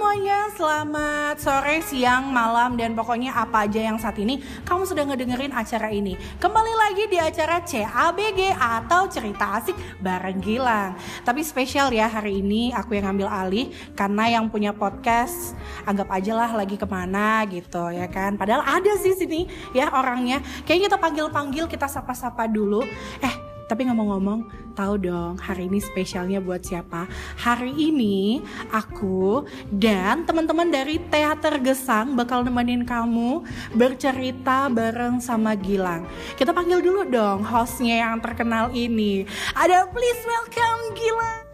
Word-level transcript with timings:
semuanya, 0.00 0.48
selamat 0.56 1.36
sore, 1.44 1.84
siang, 1.84 2.32
malam, 2.32 2.72
dan 2.72 2.96
pokoknya 2.96 3.36
apa 3.36 3.68
aja 3.68 3.84
yang 3.84 4.00
saat 4.00 4.16
ini 4.16 4.40
kamu 4.64 4.88
sudah 4.88 5.04
ngedengerin 5.04 5.52
acara 5.52 5.92
ini. 5.92 6.16
Kembali 6.40 6.72
lagi 6.72 7.04
di 7.04 7.20
acara 7.20 7.60
CABG 7.60 8.56
atau 8.56 9.04
Cerita 9.12 9.60
Asik 9.60 9.76
bareng 10.00 10.40
Gilang. 10.40 10.96
Tapi 11.20 11.44
spesial 11.44 11.92
ya 11.92 12.08
hari 12.08 12.40
ini 12.40 12.72
aku 12.72 12.96
yang 12.96 13.12
ngambil 13.12 13.28
alih 13.28 13.76
karena 13.92 14.40
yang 14.40 14.48
punya 14.48 14.72
podcast 14.72 15.52
anggap 15.84 16.08
aja 16.16 16.32
lah 16.32 16.50
lagi 16.56 16.80
ke 16.80 16.88
mana 16.88 17.44
gitu 17.44 17.92
ya 17.92 18.08
kan. 18.08 18.40
Padahal 18.40 18.64
ada 18.64 18.96
sih 18.96 19.12
sini 19.12 19.52
ya 19.76 19.92
orangnya. 19.92 20.40
Kayaknya 20.64 20.96
kita 20.96 20.96
panggil-panggil, 20.96 21.68
kita 21.68 21.84
sapa-sapa 21.84 22.48
dulu. 22.48 22.80
Eh, 23.20 23.49
tapi 23.70 23.86
ngomong-ngomong, 23.86 24.74
tahu 24.74 24.98
dong 24.98 25.38
hari 25.38 25.70
ini 25.70 25.78
spesialnya 25.78 26.42
buat 26.42 26.58
siapa? 26.58 27.06
Hari 27.38 27.70
ini 27.70 28.42
aku 28.74 29.46
dan 29.70 30.26
teman-teman 30.26 30.74
dari 30.74 30.98
Teater 30.98 31.62
Gesang 31.62 32.18
bakal 32.18 32.42
nemenin 32.42 32.82
kamu 32.82 33.46
bercerita 33.78 34.66
bareng 34.66 35.22
sama 35.22 35.54
Gilang. 35.54 36.02
Kita 36.34 36.50
panggil 36.50 36.82
dulu 36.82 37.06
dong 37.06 37.46
hostnya 37.46 38.10
yang 38.10 38.18
terkenal 38.18 38.74
ini. 38.74 39.22
Ada 39.54 39.86
please 39.94 40.22
welcome 40.26 40.82
Gilang. 40.98 41.46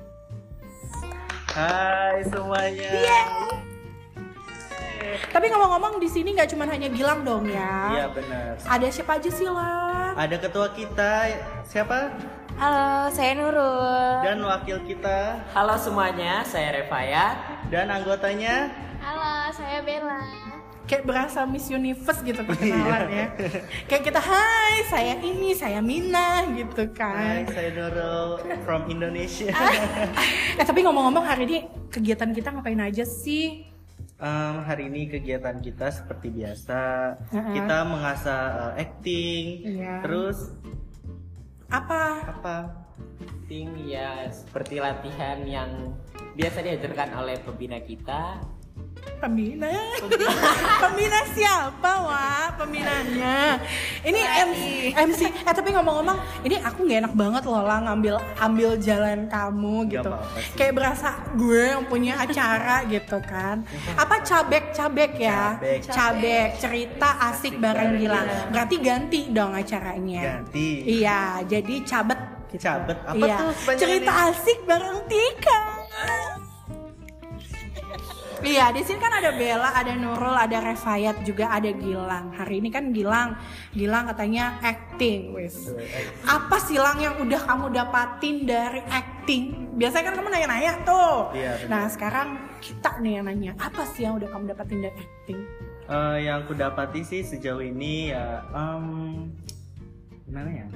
Hai 1.52 2.24
semuanya. 2.32 2.90
Yeah. 2.96 3.75
Tapi 5.28 5.46
ngomong-ngomong 5.48 5.98
di 5.98 6.08
sini 6.08 6.32
nggak 6.32 6.50
cuma 6.50 6.64
hanya 6.64 6.88
Gilang 6.88 7.22
dong 7.22 7.46
ya. 7.46 7.92
Iya 7.92 8.06
benar. 8.10 8.52
Ada 8.62 8.86
siapa 8.88 9.18
aja 9.18 9.30
sih 9.30 9.46
lah? 9.46 10.14
Ada 10.16 10.36
ketua 10.38 10.72
kita 10.72 11.12
siapa? 11.62 12.10
Halo, 12.56 13.12
saya 13.12 13.36
Nurul. 13.36 14.24
Dan 14.24 14.40
wakil 14.40 14.80
kita. 14.88 15.44
Halo 15.52 15.76
semuanya, 15.76 16.40
saya 16.40 16.72
Revaya. 16.72 17.36
Dan 17.68 17.92
anggotanya. 17.92 18.72
Halo, 18.96 19.52
saya 19.52 19.84
Bella. 19.84 20.24
Kayak 20.88 21.04
berasa 21.04 21.44
Miss 21.44 21.68
Universe 21.68 22.24
gitu 22.24 22.40
perkenalan 22.48 23.12
ya. 23.12 23.26
Kayak 23.84 24.02
kita, 24.08 24.20
hai 24.24 24.88
saya 24.88 25.20
ini, 25.20 25.52
saya 25.52 25.84
Mina 25.84 26.48
gitu 26.56 26.88
kan. 26.96 27.12
Hai, 27.12 27.44
saya 27.44 27.76
Nurul 27.76 28.40
from 28.64 28.88
Indonesia. 28.88 29.52
eh 30.56 30.64
tapi 30.64 30.80
ngomong-ngomong 30.80 31.28
hari 31.28 31.44
ini 31.44 31.58
kegiatan 31.92 32.32
kita 32.32 32.56
ngapain 32.56 32.80
aja 32.80 33.04
sih? 33.04 33.68
Um, 34.16 34.64
hari 34.64 34.88
ini 34.88 35.12
kegiatan 35.12 35.60
kita 35.60 35.92
seperti 35.92 36.32
biasa, 36.32 36.80
uh-huh. 37.20 37.52
kita 37.52 37.76
mengasah 37.84 38.72
uh, 38.72 38.72
acting, 38.80 39.76
yeah. 39.76 40.00
terus 40.00 40.56
apa? 41.68 42.24
Apa? 42.24 42.56
Acting 43.20 43.76
ya 43.84 44.24
seperti 44.32 44.80
latihan 44.80 45.44
yang 45.44 45.92
biasa 46.32 46.64
diajarkan 46.64 47.12
oleh 47.12 47.36
pembina 47.44 47.76
kita 47.84 48.40
Pembina? 49.16 49.72
Pembina 50.82 51.20
siapa, 51.32 51.90
Wak? 52.04 52.60
Pembinanya. 52.60 53.56
Ini 54.04 54.20
MC, 54.20 54.62
MC. 54.92 55.20
Eh 55.42 55.54
tapi 55.56 55.72
ngomong-ngomong, 55.72 56.18
ini 56.44 56.60
aku 56.60 56.84
nggak 56.84 57.00
enak 57.08 57.14
banget 57.16 57.42
loh 57.48 57.64
lah 57.64 57.80
ngambil 57.88 58.20
ambil 58.38 58.76
jalan 58.76 59.24
kamu 59.26 59.76
gitu. 59.88 60.12
Kayak 60.54 60.72
berasa 60.76 61.16
gue 61.32 61.74
yang 61.74 61.84
punya 61.88 62.20
acara 62.20 62.84
gitu 62.92 63.18
kan. 63.24 63.64
Apa 63.96 64.20
cabek-cabek 64.20 65.12
ya? 65.16 65.56
Cabek. 65.56 65.80
cabek. 65.88 66.48
Cerita 66.60 67.08
asik 67.32 67.56
bareng 67.56 67.96
Gilang. 67.96 68.28
Berarti 68.52 68.76
ganti 68.78 69.20
dong 69.32 69.56
acaranya. 69.56 70.44
Ganti. 70.44 70.84
Iya, 71.00 71.40
jadi 71.48 71.74
cabet 71.88 72.20
gitu. 72.52 72.62
Cabet. 72.68 72.98
Apa 73.02 73.24
iya. 73.24 73.36
tuh? 73.40 73.50
Cerita 73.80 74.12
asik 74.28 74.58
bareng 74.68 75.08
Tika. 75.08 75.75
Iya, 78.46 78.70
di 78.70 78.86
sini 78.86 79.02
kan 79.02 79.10
ada 79.10 79.34
Bella, 79.34 79.74
ada 79.74 79.90
Nurul, 79.98 80.38
ada 80.38 80.62
Refayat, 80.62 81.26
juga 81.26 81.50
ada 81.50 81.66
Gilang. 81.66 82.30
Hari 82.30 82.62
ini 82.62 82.70
kan 82.70 82.94
Gilang, 82.94 83.34
Gilang 83.74 84.06
katanya 84.06 84.62
acting, 84.62 85.34
wis. 85.34 85.74
Apa 86.22 86.62
sih 86.62 86.78
Lang 86.78 87.02
yang 87.02 87.18
udah 87.18 87.42
kamu 87.42 87.74
dapatin 87.74 88.46
dari 88.46 88.86
acting? 88.86 89.74
Biasanya 89.74 90.14
kan 90.14 90.14
kamu 90.22 90.28
nanya-nanya 90.30 90.72
tuh. 90.86 91.34
Iya, 91.34 91.66
nah 91.66 91.90
sekarang 91.90 92.38
kita 92.62 93.02
nih 93.02 93.18
yang 93.18 93.26
nanya, 93.26 93.52
apa 93.58 93.82
sih 93.90 94.06
yang 94.06 94.14
udah 94.14 94.30
kamu 94.30 94.54
dapatin 94.54 94.78
dari 94.78 94.94
acting? 94.94 95.40
Uh, 95.90 96.16
yang 96.22 96.46
aku 96.46 96.54
dapati 96.54 97.02
sih 97.02 97.26
sejauh 97.26 97.62
ini 97.66 98.14
ya, 98.14 98.46
um, 98.54 99.26
gimana 100.22 100.50
ya? 100.54 100.66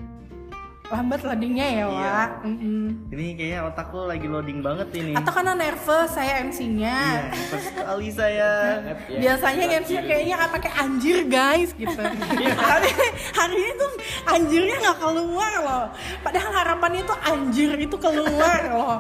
Lambat 0.91 1.21
loadingnya 1.23 1.67
ya 1.71 1.85
iya. 1.87 1.87
Wak. 1.87 2.31
Mm 2.43 2.57
-hmm. 2.59 2.85
ini 3.15 3.25
kayaknya 3.39 3.61
otakku 3.71 3.99
lagi 4.11 4.27
loading 4.27 4.61
banget 4.61 4.89
ini. 4.99 5.13
Atau 5.15 5.31
karena 5.31 5.55
nervous 5.55 6.11
saya 6.11 6.43
MC-nya 6.43 6.99
iya 6.99 7.31
nervous 7.31 7.65
sekali 7.71 8.09
saya. 8.11 8.51
Biasanya 9.23 9.65
MC 9.81 9.91
kayaknya 10.03 10.35
akan 10.37 10.51
pakai 10.59 10.73
anjir 10.83 11.19
guys 11.31 11.71
gitu. 11.79 12.03
Tapi 12.71 12.91
hari 13.39 13.57
ini 13.57 13.73
tuh 13.79 13.91
anjirnya 14.27 14.77
nggak 14.83 14.99
keluar 14.99 15.53
loh. 15.63 15.85
Padahal 16.27 16.51
harapannya 16.53 17.03
tuh 17.07 17.19
anjir 17.23 17.71
itu 17.79 17.97
keluar 17.97 18.59
loh. 18.75 18.99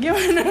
Gimana? 0.00 0.44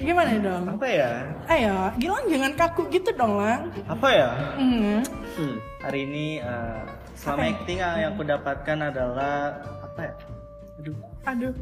Gimana 0.00 0.30
dong? 0.40 0.64
Apa 0.80 0.86
ya? 0.88 1.12
Ayo 1.50 1.92
Gilang 2.00 2.26
jangan 2.32 2.52
kaku 2.56 2.88
gitu 2.88 3.12
dong 3.12 3.36
lah 3.36 3.60
apa 3.88 4.08
ya? 4.12 4.30
Mm. 4.56 5.02
hmm. 5.36 5.56
hari 5.80 6.06
ini 6.06 6.26
uh, 6.44 6.84
selama 7.20 7.44
acting 7.52 7.78
yang 7.84 8.16
aku 8.16 8.22
dapatkan 8.24 8.78
adalah 8.88 9.60
apa 9.84 10.00
ya 10.00 10.14
aduh 10.80 10.96
aduh 11.28 11.52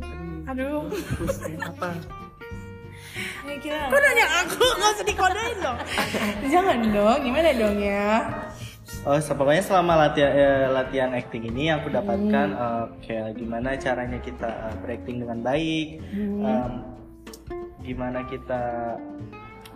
aduh 0.47 0.83
apa 1.67 1.89
Kira. 3.59 3.91
Kok 3.91 3.99
nanya 3.99 4.27
aku? 4.45 4.63
Gak 4.79 4.91
usah 4.95 5.07
dikodein 5.09 5.59
dong 5.59 5.79
Jangan 6.47 6.79
dong, 6.95 7.19
gimana 7.27 7.51
dong 7.51 7.77
ya 7.83 8.31
Oh, 9.05 9.19
pokoknya 9.21 9.63
selama 9.63 9.95
latihan 9.95 10.33
eh, 10.33 10.67
latihan 10.71 11.11
acting 11.13 11.45
ini 11.51 11.71
yang 11.71 11.85
aku 11.85 11.93
dapatkan 11.93 12.49
hmm. 12.51 12.61
uh, 12.61 12.87
kayak 13.05 13.37
gimana 13.37 13.77
caranya 13.77 14.19
kita 14.19 14.49
uh, 14.49 14.75
berakting 14.81 15.23
dengan 15.23 15.39
baik, 15.45 16.03
hmm. 16.09 16.41
um, 16.43 16.73
gimana 17.85 18.25
kita 18.27 18.97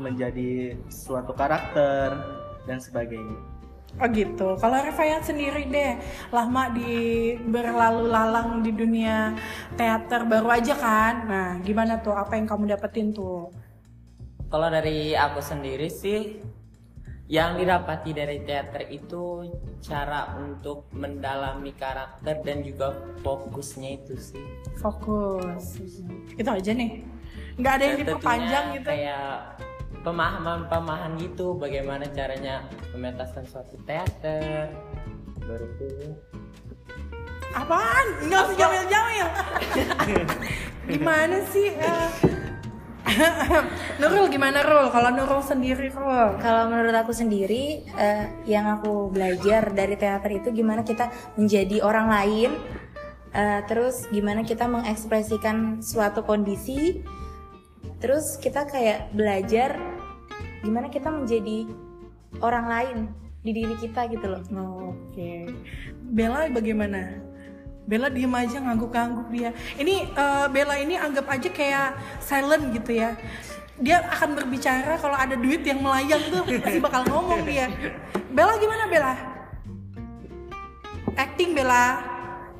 menjadi 0.00 0.74
suatu 0.88 1.36
karakter 1.36 2.18
dan 2.64 2.80
sebagainya. 2.80 3.51
Oh 4.00 4.08
gitu. 4.08 4.56
Kalau 4.56 4.76
Revayat 4.80 5.22
sendiri 5.28 5.68
deh, 5.68 6.00
lama 6.32 6.72
di 6.72 7.36
berlalu 7.36 8.08
lalang 8.08 8.64
di 8.64 8.72
dunia 8.72 9.36
teater 9.76 10.24
baru 10.24 10.48
aja 10.48 10.74
kan. 10.74 11.14
Nah, 11.28 11.50
gimana 11.60 12.00
tuh? 12.00 12.16
Apa 12.16 12.40
yang 12.40 12.48
kamu 12.48 12.72
dapetin 12.72 13.12
tuh? 13.12 13.52
Kalau 14.48 14.68
dari 14.72 15.12
aku 15.12 15.40
sendiri 15.44 15.92
sih, 15.92 16.40
yang 17.32 17.56
didapati 17.56 18.12
dari 18.12 18.44
teater 18.44 18.92
itu 18.92 19.48
cara 19.80 20.36
untuk 20.36 20.92
mendalami 20.92 21.72
karakter 21.72 22.44
dan 22.44 22.60
juga 22.60 22.92
fokusnya 23.24 23.90
itu 24.02 24.14
sih. 24.20 24.44
Fokus. 24.80 25.80
Itu 26.36 26.48
aja 26.48 26.72
nih. 26.76 27.00
Nggak 27.56 27.72
ada 27.72 27.84
yang 27.84 27.98
diperpanjang 28.04 28.64
gitu. 28.76 28.88
Kayak 28.88 29.56
pemahaman-pemahaman 30.02 31.18
gitu 31.22 31.54
bagaimana 31.56 32.06
caranya 32.10 32.66
mementaskan 32.94 33.46
suatu 33.46 33.78
teater. 33.86 34.70
Baru 35.42 35.66
itu. 35.78 36.14
Apaan? 37.52 38.06
Nggak 38.26 38.40
usah 38.48 38.56
jamil-jamil 38.56 39.28
gimana 40.92 41.36
sih 41.52 41.68
uh... 41.78 42.10
Nurul 44.00 44.32
gimana 44.32 44.64
Rul? 44.64 44.88
Kalau 44.88 45.10
Nurul 45.12 45.44
sendiri 45.44 45.92
Rul? 45.92 46.40
Kalau 46.40 46.72
menurut 46.72 46.96
aku 46.96 47.12
sendiri 47.12 47.84
uh, 47.92 48.24
yang 48.48 48.80
aku 48.80 49.12
belajar 49.12 49.68
dari 49.74 50.00
teater 50.00 50.32
itu 50.32 50.48
gimana 50.54 50.80
kita 50.80 51.12
menjadi 51.36 51.84
orang 51.84 52.08
lain, 52.08 52.50
uh, 53.36 53.60
terus 53.68 54.08
gimana 54.08 54.46
kita 54.46 54.64
mengekspresikan 54.64 55.84
suatu 55.84 56.24
kondisi 56.24 57.04
terus 58.02 58.34
kita 58.42 58.66
kayak 58.66 59.14
belajar 59.14 59.78
gimana 60.62 60.86
kita 60.88 61.10
menjadi 61.10 61.66
orang 62.38 62.66
lain 62.70 62.98
di 63.42 63.50
diri 63.50 63.74
kita 63.74 64.06
gitu 64.06 64.26
loh. 64.30 64.42
Oh, 64.54 64.94
oke. 64.94 65.12
Okay. 65.12 65.50
Bella 66.14 66.46
bagaimana? 66.48 67.18
Bella 67.82 68.06
diem 68.06 68.30
aja 68.30 68.62
ngangguk-ngangguk 68.62 69.28
dia. 69.34 69.50
Ini 69.74 70.14
uh, 70.14 70.46
Bella 70.46 70.78
ini 70.78 70.94
anggap 70.94 71.26
aja 71.26 71.50
kayak 71.50 71.98
silent 72.22 72.70
gitu 72.70 73.02
ya. 73.02 73.18
Dia 73.82 74.06
akan 74.06 74.38
berbicara 74.38 74.94
kalau 75.02 75.18
ada 75.18 75.34
duit 75.34 75.66
yang 75.66 75.82
melayang 75.82 76.22
tuh 76.30 76.46
pasti 76.62 76.78
bakal 76.78 77.02
ngomong 77.10 77.42
dia. 77.42 77.66
Bella 78.30 78.54
gimana 78.62 78.86
Bella? 78.86 79.14
Acting 81.18 81.58
Bella. 81.58 81.98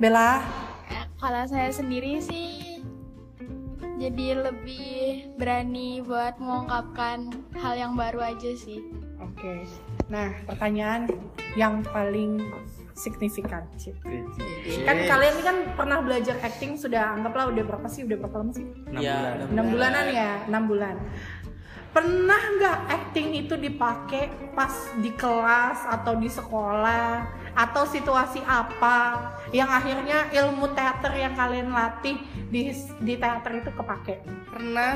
Bella? 0.03 0.43
Kalau 1.23 1.47
saya 1.47 1.71
sendiri 1.71 2.19
sih 2.19 2.62
jadi 4.03 4.51
lebih 4.51 5.31
berani 5.39 6.03
buat 6.03 6.35
mengungkapkan 6.43 7.31
hal 7.55 7.75
yang 7.79 7.95
baru 7.95 8.35
aja 8.35 8.51
sih. 8.59 8.83
Oke. 9.23 9.39
Okay. 9.39 9.59
Nah, 10.11 10.35
pertanyaan 10.43 11.07
yang 11.55 11.87
paling 11.87 12.43
signifikan 12.99 13.63
sih. 13.79 13.95
Kan 14.83 15.07
kalian 15.07 15.33
ini 15.39 15.43
kan 15.47 15.57
pernah 15.79 16.03
belajar 16.03 16.35
acting 16.43 16.75
sudah 16.75 17.15
anggaplah 17.15 17.55
udah 17.55 17.63
berapa 17.63 17.87
sih? 17.87 18.03
Udah 18.03 18.19
berapa 18.19 18.37
lama 18.43 18.53
sih? 18.53 18.67
6 18.91 18.99
ya, 18.99 19.15
bulan. 19.15 19.35
6 19.55 19.73
bulanan 19.73 20.05
ya, 20.11 20.31
6 20.51 20.71
bulan. 20.71 20.97
pernah 21.93 22.41
nggak 22.57 22.79
acting 22.89 23.37
itu 23.37 23.53
dipakai 23.53 24.33
pas 24.57 24.73
di 25.05 25.13
kelas 25.13 25.85
atau 25.85 26.17
di 26.17 26.25
sekolah 26.25 27.42
atau 27.55 27.85
situasi 27.85 28.41
apa 28.41 29.21
yang 29.51 29.69
akhirnya 29.69 30.29
ilmu 30.33 30.73
teater 30.73 31.13
yang 31.13 31.33
kalian 31.33 31.69
latih 31.69 32.17
di 32.49 32.71
di 32.99 33.15
teater 33.15 33.53
itu 33.57 33.71
kepake? 33.71 34.15
Pernah. 34.49 34.93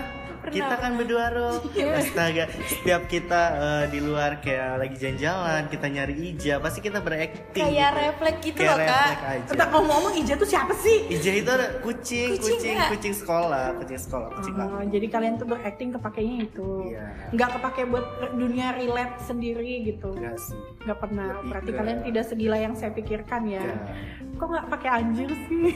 Kita 0.47 0.79
kan 0.79 0.94
berdua 0.94 1.26
Ro. 1.29 1.58
Astaga 1.75 2.47
setiap 2.62 3.11
kita 3.11 3.43
eh, 3.50 3.85
di 3.88 3.99
luar 3.99 4.38
kayak 4.38 4.79
lagi 4.79 4.94
jalan-jalan 4.94 5.67
kita 5.67 5.87
nyari 5.88 6.14
Ija 6.29 6.55
pasti 6.56 6.79
kita 6.79 7.03
berakting 7.03 7.50
Kayak 7.67 7.75
gitu. 7.91 7.99
refleks 7.99 8.38
gitu 8.44 8.58
Kayak 8.61 8.70
loh, 8.70 8.79
Kak. 8.87 9.08
Entah 9.50 9.69
ngomong-ngomong 9.69 10.14
Ija 10.14 10.35
tuh 10.37 10.47
siapa 10.47 10.70
sih? 10.76 11.11
Ija 11.11 11.32
itu 11.35 11.50
ada 11.50 11.67
kucing 11.81 12.31
Kucing 12.32 12.47
kucing 12.53 12.75
nggak? 12.75 12.91
kucing 12.94 13.14
sekolah 13.17 13.67
kucing 13.76 13.99
sekolah 13.99 14.29
kucing 14.31 14.55
Oh, 14.56 14.85
jadi 14.87 15.06
kalian 15.08 15.35
tuh 15.35 15.47
berakting 15.47 15.91
kepakainya 15.91 16.37
itu. 16.44 16.70
Iya. 16.87 17.06
nggak 17.32 17.49
kepake 17.53 17.81
buat 17.85 18.06
dunia 18.32 18.67
relate 18.73 19.17
sendiri 19.20 19.73
gitu. 19.85 20.14
Enggak 20.14 20.38
sih. 20.38 20.55
Nggak 20.85 20.99
pernah. 21.00 21.26
Lebih 21.35 21.49
berarti 21.50 21.70
ke- 21.70 21.76
kalian 21.76 21.99
tidak 22.05 22.25
segila 22.46 22.62
yang 22.62 22.78
saya 22.78 22.94
pikirkan 22.94 23.43
ya. 23.50 23.58
Enggak. 23.58 24.14
kok 24.37 24.46
nggak 24.46 24.66
pakai 24.70 24.90
anjir 25.02 25.31
sih? 25.48 25.66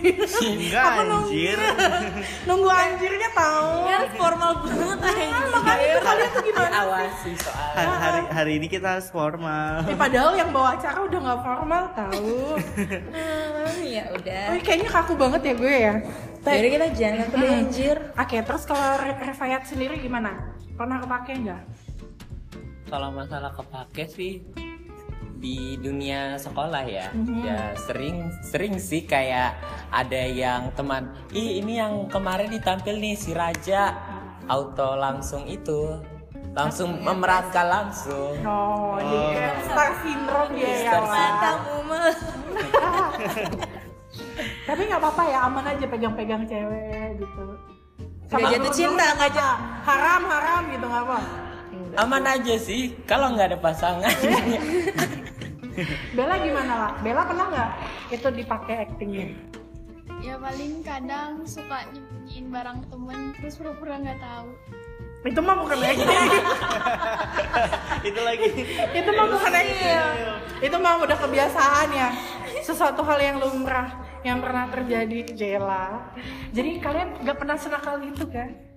Enggak 0.55 0.85
Aku 0.87 1.03
nunggu. 1.03 1.27
anjir. 1.27 1.59
nunggu 2.47 2.71
anjirnya 2.71 3.31
tahu. 3.35 3.73
Kan 3.91 4.03
formal 4.15 4.51
banget 4.63 4.99
Ah, 5.03 5.45
makanya 5.51 5.87
tuh 5.91 6.03
kalian 6.07 6.31
tuh 6.31 6.43
gimana 6.47 6.69
sih? 6.71 6.79
Awasi 6.87 7.31
soal 7.43 7.73
hari, 7.75 7.91
hari 7.99 8.21
hari 8.31 8.53
ini 8.63 8.67
kita 8.71 8.87
harus 8.95 9.11
formal. 9.11 9.83
Eh, 9.83 9.99
padahal 9.99 10.39
yang 10.39 10.55
bawa 10.55 10.79
acara 10.79 10.99
udah 11.03 11.19
nggak 11.19 11.41
formal 11.43 11.85
tahu. 11.91 12.31
Hmm, 13.11 13.79
ya 13.83 14.05
udah. 14.15 14.45
Wih, 14.55 14.63
kayaknya 14.63 14.89
kaku 14.95 15.13
banget 15.19 15.41
ya 15.43 15.55
gue 15.59 15.75
ya. 15.75 15.95
Jadi 16.41 16.69
kita 16.71 16.87
jangan 16.95 17.17
ngaku 17.27 17.37
deh, 17.37 17.51
anjir 17.53 17.97
Oke, 18.15 18.37
terus 18.41 18.63
kalau 18.63 18.87
Re- 18.97 19.21
Revayat 19.27 19.63
sendiri 19.67 19.99
gimana? 19.99 20.55
Pernah 20.79 21.03
kepake 21.03 21.35
nggak? 21.43 21.63
kalau 22.87 23.15
masalah 23.15 23.55
kepake 23.55 24.05
sih 24.05 24.33
di 25.41 25.81
dunia 25.81 26.37
sekolah 26.37 26.85
ya 26.85 27.09
ya 27.41 27.73
sering 27.89 28.29
sering 28.45 28.77
sih 28.77 29.09
kayak 29.09 29.57
ada 29.89 30.23
yang 30.29 30.69
teman 30.77 31.09
ih 31.33 31.65
ini 31.65 31.81
yang 31.81 32.07
kemarin 32.13 32.53
ditampil 32.53 33.01
nih 33.01 33.17
si 33.17 33.33
Raja 33.33 33.97
auto 34.47 35.01
langsung 35.01 35.49
itu 35.49 35.97
langsung 36.53 37.01
memerankan 37.01 37.67
langsung 37.73 38.37
Oh, 38.45 39.01
jadi 39.01 39.27
kayak 39.33 39.57
star 39.71 39.91
syndrome 40.03 40.51
dia 40.59 40.67
ya. 40.67 40.77
Star 40.83 41.05
Tapi 44.67 44.83
nggak 44.87 44.99
apa-apa 45.03 45.23
ya, 45.31 45.39
aman 45.47 45.65
aja 45.67 45.87
pegang-pegang 45.87 46.43
cewek 46.47 47.23
gitu. 47.23 47.45
Nggak 48.31 48.51
jatuh 48.51 48.59
guru-guru 48.59 48.75
cinta, 48.75 49.07
nggak 49.15 49.31
apa? 49.35 49.51
Haram, 49.87 50.23
haram 50.27 50.63
gitu 50.75 50.87
nggak 50.91 51.05
apa? 51.07 51.19
aman 51.99 52.23
aja 52.23 52.55
sih 52.59 52.95
kalau 53.07 53.35
nggak 53.35 53.55
ada 53.55 53.59
pasangan 53.59 54.07
Bella 56.17 56.37
gimana 56.41 56.73
lah? 56.75 56.93
Bella 57.01 57.23
pernah 57.27 57.47
nggak 57.51 57.71
itu 58.13 58.29
dipakai 58.33 58.75
actingnya? 58.89 59.29
Ya 60.21 60.37
paling 60.37 60.85
kadang 60.85 61.49
suka 61.49 61.89
nyembunyiin 61.97 62.47
barang 62.53 62.79
temen 62.93 63.19
terus 63.41 63.57
pura-pura 63.57 63.97
nggak 63.97 64.21
tahu. 64.21 64.49
Itu 65.21 65.41
mah 65.45 65.57
bukan 65.61 65.79
acting. 65.81 66.33
itu 68.09 68.21
lagi 68.21 68.49
itu 68.97 69.11
mah 69.13 69.27
bukan 69.29 69.53
acting. 69.53 69.97
Itu 70.61 70.77
mah 70.77 70.95
udah 71.01 71.17
kebiasaan 71.17 71.89
ya. 71.93 72.09
Sesuatu 72.61 73.01
hal 73.05 73.19
yang 73.21 73.37
lumrah 73.41 73.89
yang 74.21 74.45
pernah 74.45 74.69
terjadi 74.69 75.33
Jela. 75.33 76.13
Jadi 76.53 76.81
kalian 76.81 77.25
nggak 77.25 77.37
pernah 77.41 77.57
senakal 77.57 77.97
itu 78.05 78.25
kan? 78.29 78.70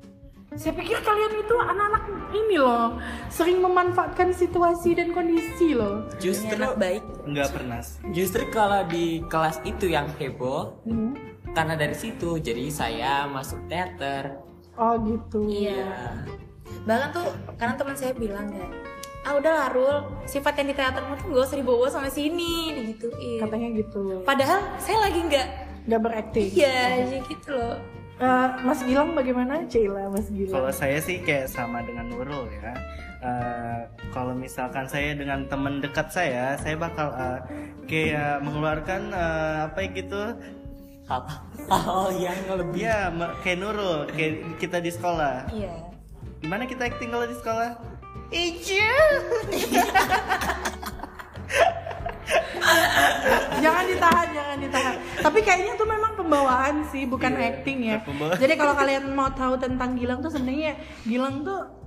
Saya 0.54 0.74
pikir 0.74 0.98
kalian 0.98 1.34
itu 1.36 1.56
anak-anak 1.56 2.04
ini 2.32 2.56
loh, 2.56 2.98
sering 3.28 3.58
memanfaatkan 3.60 4.30
situasi 4.32 4.94
dan 4.94 5.10
kondisi 5.10 5.74
loh. 5.74 6.06
justru 6.18 6.50
anak 6.52 6.78
baik 6.78 7.04
enggak 7.24 7.50
pernah 7.50 7.82
justru 8.10 8.44
kalau 8.48 8.82
di 8.86 9.06
kelas 9.28 9.58
itu 9.64 9.86
yang 9.88 10.06
heboh 10.16 10.78
Hmm. 10.82 11.14
karena 11.52 11.74
dari 11.74 11.94
situ 11.94 12.38
jadi 12.38 12.66
saya 12.68 13.14
masuk 13.26 13.62
teater 13.68 14.38
Oh 14.74 14.98
gitu. 15.00 15.46
iya 15.46 16.18
bahkan 16.84 17.14
tuh 17.14 17.28
karena 17.56 17.74
teman 17.76 17.94
saya 17.94 18.14
bilang 18.14 18.50
kan 18.50 18.70
ah 19.24 19.34
udah 19.34 19.54
lah 19.54 19.68
Rul 19.70 19.98
sifat 20.26 20.58
yang 20.58 20.68
di 20.68 20.76
teatermu 20.76 21.14
tuh 21.16 21.28
gak 21.32 21.46
usah 21.46 21.58
dibawa 21.58 21.86
sama 21.88 22.10
sini 22.10 22.54
digituin 22.76 23.40
Katanya 23.40 23.70
gitu. 23.74 24.22
padahal 24.24 24.60
saya 24.78 24.98
lagi 25.02 25.20
nggak 25.24 25.48
Nggak 25.84 26.02
berakting. 26.02 26.50
iya 26.52 27.06
gitu 27.22 27.50
loh 27.52 27.78
Eh, 28.14 28.48
Mas 28.62 28.80
Gilang 28.82 29.18
bagaimana? 29.18 29.66
Cila, 29.66 30.06
Mas 30.08 30.30
Kalau 30.30 30.70
Gilang. 30.70 30.70
saya 30.72 31.02
sih 31.02 31.18
kayak 31.20 31.50
sama 31.50 31.82
dengan 31.82 32.06
Nurul 32.08 32.46
ya. 32.54 32.74
Eh, 33.20 33.80
kalau 34.12 34.36
misalkan 34.36 34.86
saya 34.86 35.16
dengan 35.16 35.50
teman 35.50 35.82
dekat 35.82 36.12
saya, 36.12 36.54
saya 36.56 36.76
bakal 36.76 37.10
eh, 37.12 37.40
kayak 37.84 38.40
mengeluarkan 38.40 39.02
eh, 39.10 39.58
apa 39.66 39.80
ya 39.80 39.90
gitu. 39.94 40.22
apa 41.04 41.36
hal 41.68 42.16
yang 42.16 42.40
lebih 42.48 42.80
Ya, 42.80 43.12
kayak 43.44 43.60
Nurul, 43.60 44.08
kayak 44.08 44.34
kita 44.56 44.80
di 44.80 44.88
sekolah. 44.88 45.52
iya 45.52 45.74
Gimana 46.40 46.64
kita 46.64 46.86
acting 46.86 47.12
kalau 47.12 47.28
di 47.28 47.36
sekolah? 47.36 47.76
Ija. 48.30 48.92
jangan 53.60 53.84
ditahan, 53.86 54.28
jangan 54.32 54.58
ditahan. 54.60 54.96
Tapi 55.20 55.40
kayaknya 55.40 55.74
tuh 55.76 55.88
memang 55.88 56.13
pembawaan 56.24 56.76
sih, 56.88 57.04
bukan 57.06 57.36
Iya, 57.36 57.44
acting 57.52 57.80
ya. 57.84 57.98
pembawaan. 58.02 58.40
Jadi 58.40 58.54
kalau 58.56 58.74
kalian 58.74 59.04
mau 59.12 59.30
tahu 59.30 59.60
tentang 59.60 60.00
Gilang 60.00 60.24
tuh 60.24 60.32
sebenarnya 60.32 60.80
Gilang 61.04 61.44
tuh 61.44 61.83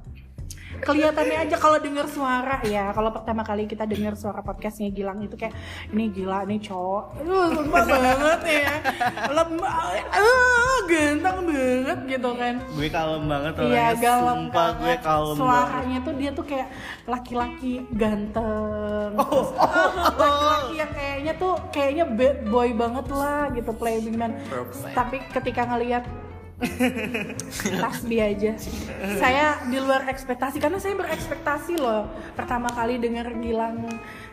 kelihatannya 0.82 1.38
aja 1.49 1.56
kalau 1.56 1.78
dengar 1.78 2.06
suara 2.06 2.61
ya 2.64 2.90
kalau 2.90 3.11
pertama 3.11 3.40
kali 3.40 3.64
kita 3.64 3.84
dengar 3.84 4.17
suara 4.17 4.40
podcastnya 4.40 4.90
Gilang 4.90 5.23
itu 5.23 5.37
kayak 5.37 5.55
ini 5.93 6.11
gila 6.11 6.44
nih 6.44 6.61
cowok 6.61 7.05
uh, 7.23 7.46
sumpah 7.55 7.84
banget 7.84 8.40
ya 8.44 8.73
lemah 9.31 9.75
uh, 10.12 10.76
ganteng 10.87 11.38
banget 11.46 11.99
gitu 12.06 12.31
kan 12.34 12.55
Gue 12.73 12.88
kalem 12.88 13.25
banget 13.26 13.52
Iya 13.56 13.64
orangnya. 13.67 13.94
galem 13.99 14.38
Sumpah 14.46 14.69
gue 14.76 14.94
kalem 15.00 15.34
banget. 15.34 15.40
Suaranya 15.40 15.99
tuh 16.00 16.14
dia 16.17 16.31
tuh 16.31 16.44
kayak 16.44 16.69
laki-laki 17.06 17.73
ganteng. 17.94 19.11
Oh, 19.17 19.25
Terus 19.26 19.50
laki-laki 20.19 20.75
yang 20.76 20.93
kayaknya 20.93 21.32
tuh 21.37 21.55
kayaknya 21.70 22.05
bad 22.06 22.38
boy 22.46 22.69
banget 22.73 23.06
lah 23.11 23.43
gitu 23.52 23.70
playboy 23.73 24.14
man. 24.14 24.32
Perfect. 24.46 24.95
Tapi 24.95 25.16
ketika 25.33 25.62
ngelihat 25.66 26.04
tasbih 27.84 28.20
aja. 28.32 28.56
Saya 29.20 29.60
di 29.68 29.76
luar 29.76 30.08
ekspektasi 30.08 30.56
karena 30.56 30.80
saya 30.80 30.96
berekspektasi 30.96 31.76
loh. 31.76 32.08
Pertama 32.32 32.72
kali 32.72 32.96
dengar 32.96 33.28
Gilang 33.36 33.84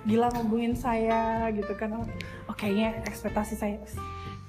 Gilang 0.08 0.32
ngubungin 0.40 0.76
saya 0.76 1.52
gitu 1.52 1.76
kan. 1.76 2.00
Oh 2.48 2.56
kayaknya 2.56 3.04
ekspektasi 3.04 3.60
saya 3.60 3.76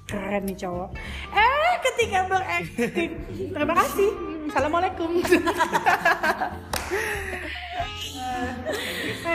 keren 0.07 0.47
nih 0.47 0.55
cowok. 0.55 0.95
Eh 1.35 1.73
ketika 1.83 2.31
berakting 2.31 3.11
terima 3.51 3.75
kasih. 3.75 4.09
Assalamualaikum. 4.47 5.09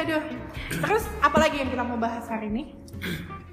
Aduh. 0.01 0.23
Terus 0.71 1.05
apa 1.19 1.37
lagi 1.37 1.61
yang 1.61 1.69
kita 1.69 1.83
mau 1.83 1.99
bahas 1.99 2.25
hari 2.31 2.47
ini 2.47 2.79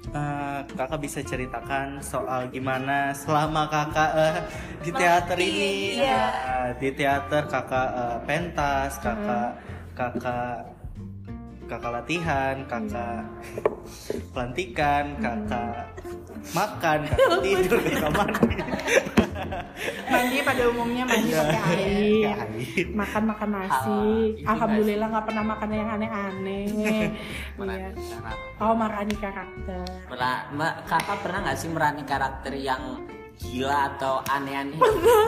Eh, 0.08 0.60
kakak 0.72 1.04
bisa 1.04 1.20
ceritakan 1.20 2.00
soal 2.00 2.48
gimana 2.48 3.12
selama 3.12 3.68
kakak 3.68 4.10
eh, 4.16 4.34
di 4.80 4.90
teater 4.96 5.36
ini 5.36 6.00
iya. 6.00 6.24
Eh, 6.32 6.70
di 6.80 6.88
teater 6.96 7.44
kakak 7.44 7.88
eh, 7.92 8.16
pentas 8.24 8.96
kakak 9.04 9.52
kakak 9.92 10.77
kakak 11.68 11.92
latihan 11.92 12.56
kakak 12.64 13.22
pelantikan 14.32 15.04
kakak 15.20 15.84
makan 16.50 16.98
kakak 17.04 17.38
tidur 17.44 17.78
kakak 17.78 18.10
mandi. 18.10 18.56
Mandi 20.08 20.36
pada 20.42 20.62
umumnya 20.66 21.04
mandi 21.04 21.28
Iya, 21.28 21.38
pakai 21.38 21.60
air. 21.60 22.24
Pakai 22.26 22.46
air. 22.58 22.86
makan 22.90 23.22
makan 23.28 23.48
nasi. 23.52 24.00
Ah, 24.42 24.56
alhamdulillah 24.56 25.06
nggak 25.08 25.26
pernah 25.28 25.44
makan 25.46 25.68
yang 25.70 25.88
aneh-aneh. 25.90 26.64
Iya. 27.58 27.90
oh 28.58 28.72
marani 28.72 29.14
karakter. 29.14 29.84
Mera- 30.08 30.46
ma- 30.50 30.78
kakak 30.84 31.18
pernah 31.20 31.38
nggak 31.44 31.58
sih 31.58 31.68
merani 31.68 32.02
karakter 32.02 32.52
yang 32.54 32.80
gila 33.38 33.94
atau 33.94 34.18
aneh-aneh? 34.24 34.78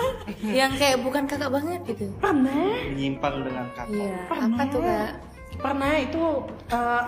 Yang 0.59 0.73
kayak 0.79 0.99
bukan 0.99 1.25
kakak 1.27 1.51
banget 1.53 1.79
gitu. 1.87 2.11
Pernah. 2.19 2.91
Menyimpang 2.91 3.35
dengan 3.45 3.67
kakak. 3.71 3.95
Iya. 3.95 4.19
Pernah. 4.27 4.49
apa 4.51 4.63
tuh 4.67 4.81
kak 4.81 5.11
pernah 5.59 5.99
itu 5.99 6.47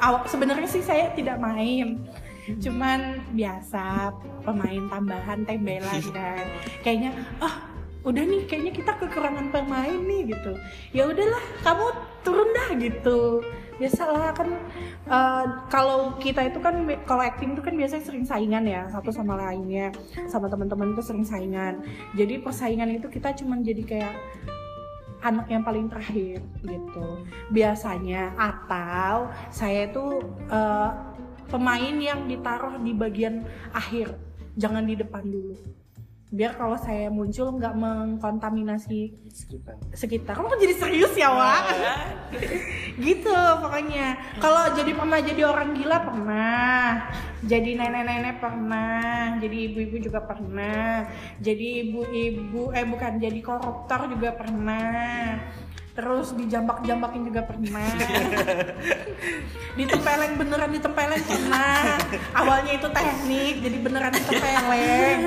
awal 0.03 0.27
sebenarnya 0.27 0.69
sih 0.69 0.83
saya 0.83 1.15
tidak 1.15 1.39
main. 1.39 2.03
Cuman 2.59 3.23
biasa 3.39 4.11
pemain 4.43 4.83
tambahan 4.91 5.47
tembelan 5.47 6.03
kan 6.17 6.45
kayaknya 6.83 7.15
ah 7.39 7.71
udah 8.03 8.19
nih 8.27 8.43
kayaknya 8.51 8.73
kita 8.75 8.93
kekurangan 8.99 9.55
pemain 9.55 9.95
nih 9.95 10.35
gitu. 10.35 10.59
Ya 10.91 11.07
udahlah 11.07 11.43
kamu 11.63 11.87
turun 12.27 12.51
dah 12.51 12.71
gitu. 12.83 13.47
Biasalah 13.79 14.35
kan 14.35 14.49
eh, 15.07 15.45
kalau 15.71 16.19
kita 16.19 16.51
itu 16.51 16.59
kan 16.59 16.83
kalau 17.07 17.23
acting 17.23 17.55
itu 17.55 17.63
kan 17.63 17.75
biasanya 17.79 18.03
sering 18.03 18.27
saingan 18.27 18.67
ya 18.67 18.91
satu 18.91 19.15
sama 19.15 19.39
lainnya. 19.39 19.95
Sama 20.27 20.51
teman-teman 20.51 20.99
itu 20.99 21.03
sering 21.07 21.23
saingan. 21.23 21.87
Jadi 22.19 22.43
persaingan 22.43 22.91
itu 22.91 23.07
kita 23.07 23.39
cuman 23.39 23.63
jadi 23.63 23.83
kayak 23.87 24.15
anak 25.23 25.47
yang 25.49 25.63
paling 25.63 25.87
terakhir 25.87 26.43
gitu. 26.67 27.07
Biasanya 27.55 28.35
atau 28.37 29.31
saya 29.49 29.89
itu 29.89 30.21
eh, 30.51 30.91
pemain 31.49 31.97
yang 31.97 32.29
ditaruh 32.29 32.81
di 32.81 32.93
bagian 32.93 33.45
akhir 33.73 34.13
jangan 34.57 34.85
di 34.85 34.97
depan 34.97 35.25
dulu 35.25 35.82
biar 36.33 36.57
kalau 36.57 36.81
saya 36.81 37.13
muncul 37.13 37.61
nggak 37.61 37.77
mengkontaminasi 37.77 39.13
Sekitar. 39.29 39.77
sekitar. 39.93 40.33
Kamu 40.33 40.49
kan 40.49 40.61
jadi 40.65 40.75
serius 40.81 41.13
ya 41.13 41.29
Wak? 41.29 41.63
Gitu 43.05 43.37
pokoknya. 43.61 44.17
Kalau 44.41 44.73
jadi 44.73 44.97
pernah 44.97 45.21
jadi 45.21 45.43
orang 45.45 45.77
gila 45.77 45.99
pernah. 46.01 46.89
Jadi 47.45 47.77
nenek-nenek 47.77 48.41
pernah. 48.41 49.37
Jadi 49.45 49.57
ibu-ibu 49.69 49.97
juga 50.01 50.25
pernah. 50.25 51.05
Jadi 51.37 51.85
ibu-ibu 51.85 52.73
eh 52.73 52.89
bukan 52.89 53.21
jadi 53.21 53.41
koruptor 53.45 54.09
juga 54.09 54.33
pernah. 54.33 55.37
Terus 55.93 56.33
dijambak-jambakin 56.33 57.29
juga 57.29 57.45
pernah. 57.45 57.93
Ditempeleng 59.79 60.41
beneran 60.41 60.73
ditempeleng 60.73 61.25
pernah. 61.29 62.01
Awalnya 62.33 62.73
itu 62.81 62.89
teknik 62.89 63.55
jadi 63.61 63.77
beneran 63.85 64.13
ditempeleng 64.17 65.21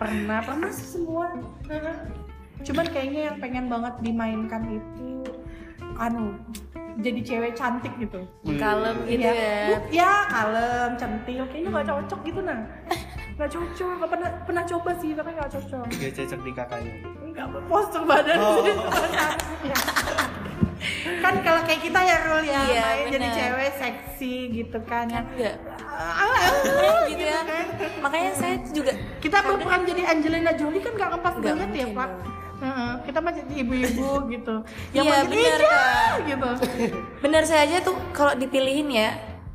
pernah 0.00 0.40
pernah 0.40 0.70
sih 0.70 0.88
semua 0.90 1.28
cuman 2.60 2.86
kayaknya 2.86 3.20
yang 3.26 3.36
pengen 3.36 3.66
banget 3.66 3.94
dimainkan 4.00 4.62
itu 4.70 5.28
anu 5.94 6.36
jadi 6.98 7.20
cewek 7.22 7.52
cantik 7.54 7.92
gitu 7.98 8.20
kalem 8.56 8.96
gitu 9.04 9.20
Iya. 9.22 9.32
ya 9.32 9.54
Bu- 9.70 9.88
ya 9.90 10.12
kalem 10.26 10.90
centil 10.96 11.44
kayaknya 11.46 11.68
nggak 11.70 11.86
cocok 11.86 12.20
gitu 12.22 12.40
nah 12.40 12.60
nggak 13.34 13.50
cocok 13.50 13.88
nggak 13.94 14.10
pernah 14.10 14.30
pernah 14.42 14.64
coba 14.66 14.90
sih 14.96 15.10
tapi 15.12 15.30
nggak 15.30 15.50
cocok 15.50 15.84
Dia 15.90 16.10
cocok 16.10 16.40
di 16.40 16.52
kakaknya. 16.52 16.92
nggak 17.26 17.46
postur 17.64 18.02
badan 18.04 18.36
Oh. 18.36 18.60
sih 18.60 18.76
kan 21.20 21.34
kalau 21.40 21.60
kayak 21.62 21.80
kita 21.82 22.00
ya 22.00 22.16
Rul 22.22 22.42
ya 22.42 22.60
Iya, 22.62 22.80
main 22.82 23.04
jadi 23.10 23.20
bener. 23.22 23.36
cewek 23.36 23.70
seksi 23.76 24.32
gitu 24.54 24.78
kan 24.82 25.04
kan 25.06 25.24
enggak 25.30 25.56
Ah, 25.62 25.79
gitu 27.10 27.22
ya 27.22 27.40
makanya 28.00 28.32
saya 28.32 28.54
juga 28.66 28.92
kita 29.18 29.38
berperan 29.40 29.82
jadi 29.84 30.02
Angelina 30.08 30.52
Jolie 30.52 30.80
kan 30.80 30.92
nggak 30.94 31.10
ngepas 31.10 31.34
banget 31.38 31.70
ya 31.74 31.86
pak. 31.90 32.10
Heeh, 32.60 32.92
kita 33.08 33.18
mah 33.18 33.32
jadi 33.32 33.54
ibu-ibu 33.58 34.08
gitu 34.34 34.54
yang 34.92 35.04
Iya, 35.04 35.12
main 35.16 35.26
bener, 35.26 35.60
Kak. 35.62 36.12
gitu 36.26 36.50
benar 37.18 37.42
saya 37.42 37.64
aja 37.64 37.80
tuh 37.80 37.96
kalau 38.10 38.32
dipilihin 38.34 38.88
ya 38.88 39.10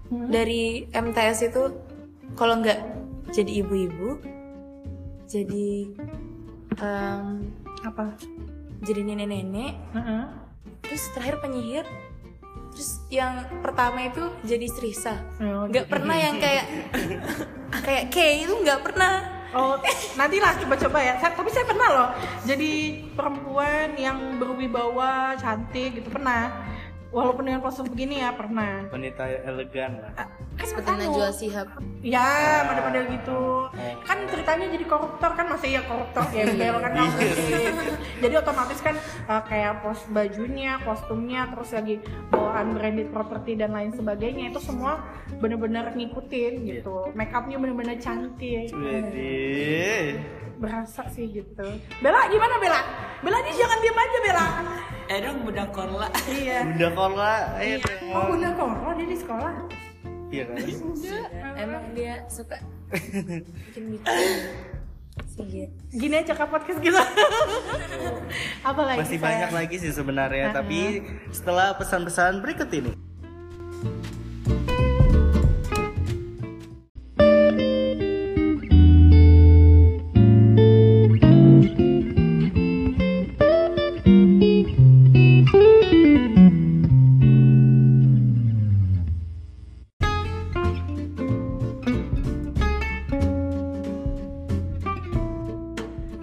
Hmm. 0.06 0.30
dari 0.30 0.86
MTS 0.88 1.50
itu 1.50 1.82
kalau 2.34 2.62
nggak 2.62 2.78
jadi 3.32 3.66
ibu-ibu 3.66 4.22
jadi 5.26 5.90
em, 6.76 7.50
apa 7.82 8.14
jadi 8.82 9.02
nenek-nenek 9.02 9.74
Heeh. 9.92 10.24
terus 10.82 11.10
terakhir 11.10 11.42
penyihir 11.42 11.90
terus 12.76 13.00
yang 13.08 13.48
pertama 13.64 14.04
itu 14.04 14.20
jadi 14.44 14.68
Srisa 14.68 15.16
Oh, 15.40 15.64
nggak 15.72 15.88
pernah 15.88 16.16
yang 16.20 16.36
kayak 16.36 16.66
kayak 17.88 18.06
Kay 18.12 18.44
itu 18.44 18.54
nggak 18.60 18.84
pernah 18.84 19.36
Oh, 19.56 19.80
nantilah 20.20 20.52
coba-coba 20.60 21.00
ya. 21.00 21.16
Saya, 21.16 21.32
tapi 21.32 21.48
saya 21.48 21.64
pernah 21.64 21.88
loh 21.88 22.10
jadi 22.44 23.00
perempuan 23.16 23.96
yang 23.96 24.36
berwibawa, 24.36 25.32
cantik 25.40 26.04
gitu 26.04 26.12
pernah. 26.12 26.52
Walaupun 27.14 27.48
dengan 27.48 27.62
kostum 27.64 27.88
begini 27.88 28.20
ya 28.20 28.36
pernah. 28.36 28.86
Wanita 28.92 29.24
elegan 29.48 30.04
lah. 30.04 30.12
Kan 30.56 30.66
seperti 30.68 30.90
anu, 30.90 31.00
Najwa 31.04 31.30
Shihab 31.36 31.68
Ya, 32.00 32.64
model-model 32.70 33.04
gitu. 33.12 33.42
Kan 34.04 34.18
ceritanya 34.30 34.66
jadi 34.72 34.86
koruptor 34.88 35.32
kan 35.36 35.46
masih 35.52 35.70
ya 35.80 35.82
koruptor 35.84 36.24
gembel 36.32 36.76
kan 36.80 36.92
nggak 36.92 37.06
mungkin. 37.12 37.76
Jadi 38.24 38.34
otomatis 38.36 38.80
kan 38.80 38.96
uh, 39.28 39.42
kayak 39.48 39.84
pos 39.84 40.00
bajunya, 40.12 40.80
kostumnya, 40.84 41.52
terus 41.52 41.70
lagi 41.76 41.96
bawaan 42.32 42.78
branded 42.78 43.10
property 43.12 43.54
dan 43.60 43.76
lain 43.76 43.92
sebagainya 43.96 44.52
itu 44.52 44.60
semua 44.64 45.04
bener-bener 45.40 45.92
ngikutin 45.96 46.54
gitu. 46.68 47.12
Make 47.16 47.36
upnya 47.36 47.58
bener-bener 47.60 47.98
cantik. 48.00 48.72
Jadi 48.72 49.36
berasa 50.56 51.04
sih 51.12 51.28
gitu. 51.32 51.68
Bella 52.00 52.32
gimana 52.32 52.56
Bella? 52.60 52.82
Bella 53.26 53.42
ini 53.42 53.52
jangan 53.58 53.78
diam 53.82 53.98
aja 53.98 54.18
Bella. 54.22 54.48
Eh 55.10 55.18
dong 55.18 55.38
budak 55.42 55.70
korla. 55.74 56.08
Iya. 56.30 56.62
Bunda 56.62 56.90
Kola, 56.94 57.34
ayo 57.58 57.82
Oh 58.14 58.24
bunda 58.30 58.50
kok 58.54 58.70
dia 58.94 59.08
di 59.10 59.18
sekolah. 59.18 59.54
Iya 60.30 60.44
kan? 60.46 60.56
emang 61.58 61.84
dia 61.98 62.14
suka 62.30 62.62
bikin 62.94 63.98
bikin 63.98 64.14
gitu. 65.42 65.66
Gini 65.96 66.16
aja 66.22 66.38
kak 66.38 66.54
podcast 66.54 66.78
kita. 66.86 67.02
Apa 68.62 68.82
lagi? 68.86 69.00
Masih 69.02 69.18
banyak 69.18 69.52
lagi 69.58 69.76
sih 69.82 69.90
sebenarnya, 69.90 70.54
tapi 70.54 71.02
setelah 71.34 71.74
pesan-pesan 71.82 72.46
berikut 72.46 72.70
ini. 72.78 72.94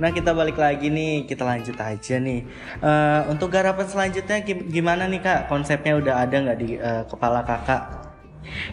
Nah 0.02 0.10
kita 0.10 0.34
balik 0.34 0.58
lagi 0.58 0.90
nih, 0.90 1.30
kita 1.30 1.46
lanjut 1.46 1.78
aja 1.78 2.18
nih. 2.18 2.42
Eh, 2.82 3.20
untuk 3.30 3.54
garapan 3.54 3.86
selanjutnya 3.86 4.42
gim- 4.42 4.66
gimana 4.66 5.06
nih 5.06 5.22
kak? 5.22 5.46
Konsepnya 5.46 5.94
udah 5.94 6.14
ada 6.26 6.36
nggak 6.42 6.58
di 6.58 6.74
eh, 6.74 7.06
kepala 7.06 7.46
kakak? 7.46 8.10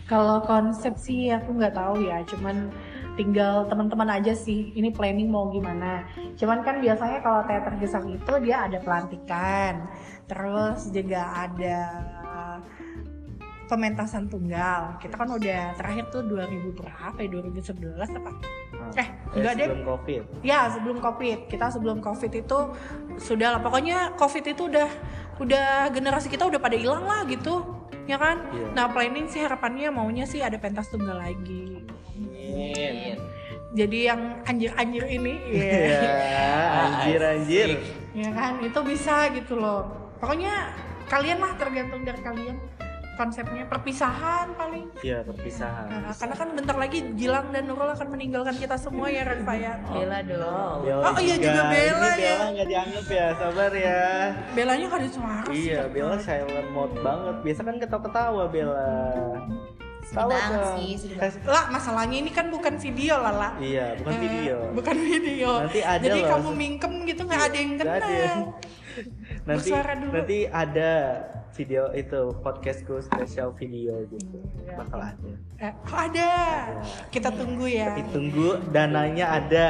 Kalau 0.10 0.42
konsep 0.42 0.98
sih 0.98 1.30
aku 1.30 1.54
nggak 1.54 1.78
tahu 1.78 2.02
ya, 2.02 2.26
cuman 2.26 2.74
tinggal 3.14 3.70
teman-teman 3.70 4.10
aja 4.18 4.34
sih 4.34 4.74
ini 4.74 4.90
planning 4.90 5.30
mau 5.30 5.54
gimana. 5.54 6.02
Cuman 6.34 6.66
kan 6.66 6.82
biasanya 6.82 7.22
kalau 7.22 7.46
teater 7.46 7.78
gesang 7.78 8.10
itu 8.10 8.34
dia 8.42 8.66
ada 8.66 8.82
pelantikan, 8.82 9.86
terus 10.26 10.90
juga 10.90 11.22
ada 11.46 11.78
pementasan 13.70 14.26
tunggal. 14.26 14.98
Kita 14.98 15.14
kan 15.14 15.30
udah 15.30 15.78
terakhir 15.78 16.10
tuh 16.10 16.26
2000 16.26 16.74
berapa 16.74 17.18
ya? 17.22 17.30
2011 17.30 18.10
apa? 18.18 18.32
Eh, 18.96 19.08
enggak 19.36 19.54
deh. 19.56 19.66
sebelum 19.70 19.84
covid. 19.86 20.24
Ya 20.42 20.60
sebelum 20.68 20.98
covid 21.00 21.40
kita 21.46 21.66
sebelum 21.70 21.98
covid 22.00 22.32
itu 22.34 22.60
sudah 23.18 23.48
lah 23.54 23.62
pokoknya 23.62 24.16
covid 24.16 24.44
itu 24.44 24.66
udah 24.66 24.90
udah 25.40 25.88
generasi 25.90 26.28
kita 26.28 26.44
udah 26.44 26.58
pada 26.58 26.76
hilang 26.76 27.04
lah 27.04 27.24
gitu 27.24 27.64
ya 28.06 28.18
kan. 28.18 28.42
Iya. 28.50 28.68
Nah 28.74 28.86
planning 28.90 29.30
sih 29.30 29.40
harapannya 29.40 29.94
maunya 29.94 30.26
sih 30.26 30.42
ada 30.42 30.58
pentas 30.58 30.90
tunggal 30.90 31.16
lagi. 31.16 31.86
Jadi 33.70 34.10
yang 34.10 34.42
anjir-anjir 34.44 35.06
ini, 35.06 35.34
ya, 35.62 35.78
Ya, 35.94 36.50
anjir 36.90 37.22
anjir. 37.22 37.70
ya 38.18 38.30
kan 38.34 38.58
itu 38.66 38.80
bisa 38.82 39.30
gitu 39.30 39.62
loh. 39.62 39.86
Pokoknya 40.18 40.74
kalian 41.06 41.38
lah 41.38 41.54
tergantung 41.54 42.02
dari 42.02 42.18
kalian 42.20 42.58
konsepnya 43.20 43.68
perpisahan 43.68 44.56
paling. 44.56 44.88
Iya 45.04 45.28
perpisahan. 45.28 45.92
Nah, 45.92 46.16
karena 46.16 46.36
kan 46.40 46.50
bentar 46.56 46.76
lagi 46.80 47.00
Gilang 47.14 47.52
dan 47.52 47.68
Nurul 47.68 47.92
akan 47.92 48.08
meninggalkan 48.16 48.56
kita 48.56 48.80
semua 48.80 49.12
ya 49.12 49.28
Reva 49.28 49.54
ya. 49.54 49.74
Bella 49.84 50.24
dong 50.24 50.88
Bella 50.88 51.04
Oh, 51.04 51.20
iya 51.20 51.36
juga 51.36 51.64
Bella 51.68 52.10
Ini 52.10 52.24
ya. 52.24 52.32
Bella 52.32 52.48
nggak 52.56 52.68
dianggap 52.72 53.06
ya, 53.12 53.26
sabar 53.36 53.72
ya. 53.76 54.04
Belanya 54.56 54.86
kan 54.88 54.98
ada 55.04 55.10
suara 55.12 55.52
sih. 55.52 55.60
Iya, 55.68 55.82
Bella 55.92 56.16
silent 56.18 56.70
mode 56.72 56.96
banget. 57.04 57.36
Biasa 57.44 57.62
kan 57.68 57.76
ketawa-ketawa 57.76 58.44
Bella. 58.48 58.92
Dong. 60.10 60.74
sih, 60.82 60.98
Kasih- 61.14 61.46
Lah 61.46 61.70
masalahnya 61.70 62.18
ini 62.18 62.34
kan 62.34 62.50
bukan 62.50 62.82
video 62.82 63.22
lah 63.22 63.30
lah. 63.30 63.52
Iya, 63.62 63.94
bukan 63.94 64.14
Eh, 64.16 64.22
video. 64.26 64.58
Bukan 64.74 64.96
video. 64.98 65.52
Nanti 65.62 65.80
ada 65.86 66.02
Jadi 66.02 66.20
loh. 66.26 66.30
kamu 66.34 66.50
mingkem 66.58 66.94
gitu 67.06 67.22
nggak 67.30 67.42
ada 67.46 67.58
yang 67.58 67.72
kenal. 67.78 67.94
ada 67.94 68.10
yang- 68.10 68.48
nanti 69.46 69.70
nanti 70.10 70.38
ada 70.50 70.92
video 71.51 71.89
itu 71.91 72.22
podcastku 72.39 73.00
spesial 73.00 73.50
video 73.51 74.06
gitu 74.08 74.38
Iya. 74.60 74.74
bakal 74.75 75.00
ada 75.01 75.29
Eh, 75.60 75.74
oh 75.84 76.00
ada. 76.00 76.32
Kita 77.10 77.29
tunggu 77.29 77.65
ya. 77.65 77.91
tapi 77.91 78.03
tunggu 78.10 78.48
dananya 78.70 79.25
ada 79.36 79.68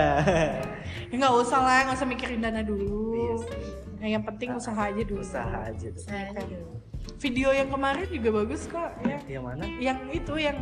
Ya 1.07 1.15
nggak 1.19 1.33
usah 1.35 1.59
lah, 1.59 1.79
nggak 1.83 1.97
usah 1.97 2.07
mikirin 2.07 2.39
dana 2.39 2.61
dulu. 2.61 3.15
Iya 3.15 3.35
sih. 3.41 3.61
Nah, 3.95 4.07
yang 4.07 4.23
penting 4.23 4.53
usaha 4.53 4.79
aja 4.79 5.01
dulu. 5.01 5.19
usaha 5.19 5.57
aja 5.61 5.87
tuh 5.89 6.05
Ya 6.07 6.31
kan? 6.31 6.45
Video 7.17 7.49
yang 7.49 7.67
kemarin 7.67 8.07
juga 8.07 8.29
bagus 8.33 8.63
kok 8.65 8.91
ya. 9.01 9.17
yang 9.27 9.43
mana 9.43 9.63
Yang 9.77 9.97
itu 10.13 10.33
yang 10.37 10.57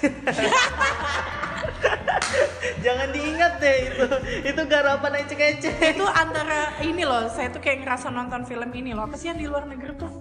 jangan 2.84 3.08
diingat 3.12 3.52
deh 3.60 3.76
itu 3.92 4.06
itu 4.48 4.62
garapan 4.64 5.12
ecek-ecek 5.24 5.96
itu 5.96 6.06
antara 6.06 6.80
ini 6.80 7.04
loh, 7.04 7.28
saya 7.28 7.52
tuh 7.52 7.60
kayak 7.60 7.84
ngerasa 7.84 8.08
nonton 8.08 8.48
film 8.48 8.70
ini 8.72 8.96
loh. 8.96 9.04
Apa 9.04 9.16
sih 9.20 9.28
yang 9.28 9.38
di 9.38 9.46
luar 9.46 9.68
negeri 9.68 9.92
tuh? 9.96 10.12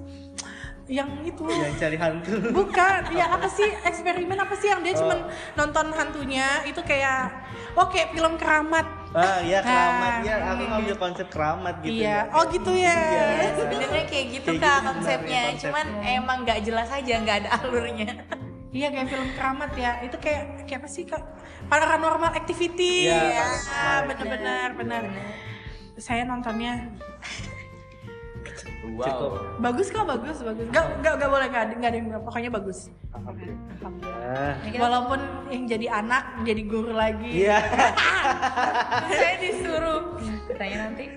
Yang 0.90 1.10
itu. 1.22 1.46
yang 1.46 1.78
cari 1.78 1.98
hantu 2.02 2.34
Bukan, 2.50 3.14
ya 3.14 3.30
apa 3.30 3.46
sih 3.46 3.70
eksperimen 3.86 4.42
apa 4.42 4.58
sih 4.58 4.74
yang 4.74 4.82
dia 4.82 4.98
cuman 4.98 5.22
nonton 5.54 5.94
hantunya 5.94 6.66
itu 6.66 6.82
kayak 6.82 7.30
oke 7.78 8.10
film 8.10 8.42
keramat 8.42 8.90
Ah 9.14 9.38
iya 9.46 9.62
keramat 9.62 10.12
Nah, 10.22 10.26
ya, 10.26 10.36
aku 10.54 10.64
ngambil 10.70 10.96
konsep 11.02 11.28
keramat 11.34 11.76
gitu. 11.82 12.02
Iya. 12.02 12.30
ya. 12.30 12.34
Oh 12.38 12.44
gitu 12.50 12.72
ya. 12.78 12.94
Iya. 12.94 13.50
Sebenarnya 13.58 14.04
kayak 14.06 14.26
gitu 14.34 14.52
Kayak 14.54 14.62
kak 14.62 14.78
gitu 14.78 14.88
konsepnya, 14.90 15.42
sebenarnya 15.42 15.62
cuman 15.66 15.88
emang 16.06 16.38
nggak 16.46 16.60
jelas 16.62 16.90
aja, 16.94 17.14
nggak 17.22 17.38
ada 17.46 17.50
alurnya. 17.58 18.10
Iya 18.70 18.88
kayak 18.94 19.08
film 19.10 19.28
keramat 19.34 19.72
ya. 19.74 19.92
Itu 20.06 20.18
kayak 20.22 20.70
kayak 20.70 20.80
apa 20.86 20.90
sih 20.90 21.04
kak? 21.06 21.24
Paranormal 21.68 22.32
activity. 22.38 23.10
Iya, 23.10 23.18
Ya, 23.34 23.46
paranormal. 23.46 24.06
benar-benar 24.14 24.70
benar. 24.78 25.04
Saya 25.98 26.24
nontonnya 26.24 26.94
Wow. 29.00 29.40
bagus 29.64 29.88
kok 29.92 30.04
bagus 30.04 30.44
bagus. 30.44 30.68
Gak 30.76 30.86
gak 31.00 31.14
gak 31.24 31.30
boleh 31.32 31.48
nggak 31.48 31.64
ada 31.64 31.74
nggak 31.80 31.92
ada 31.92 31.98
yang 31.98 32.08
pokoknya 32.24 32.52
bagus. 32.52 32.92
Alhamdulillah. 33.16 34.56
Walaupun 34.76 35.20
yang 35.52 35.64
jadi 35.68 35.88
anak 36.04 36.24
jadi 36.44 36.62
guru 36.68 36.92
lagi. 36.92 37.48
Iya. 37.48 37.60
Saya 39.20 39.36
disuruh 39.40 40.20
tanya 40.60 40.92
nanti. 40.92 41.16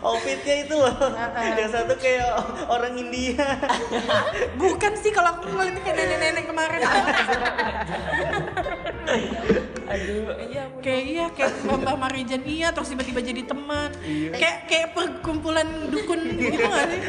Outfitnya 0.00 0.54
itu 0.64 0.74
loh. 0.74 0.96
Yang 1.36 1.70
satu 1.76 1.94
kayak 2.00 2.32
orang 2.72 2.96
India. 2.96 3.60
Bukan 4.60 4.96
sih 4.96 5.12
kalau 5.12 5.36
aku 5.36 5.52
ngeliat 5.52 5.76
kayak 5.84 5.96
nenek-nenek 6.00 6.44
kemarin. 6.48 6.80
Aduh. 9.92 10.24
kayak 10.80 11.04
iya 11.04 11.26
kayak 11.30 11.52
Mbak 11.62 11.96
Marijan 11.96 12.42
iya 12.42 12.68
terus 12.72 12.88
tiba-tiba 12.88 13.20
jadi 13.20 13.42
teman. 13.44 13.90
Kayak 14.32 14.56
kayak 14.66 14.88
perkumpulan 14.92 15.68
dukun 15.88 16.20
gitu 16.34 16.58
nggak 16.58 16.86
sih? 16.88 17.00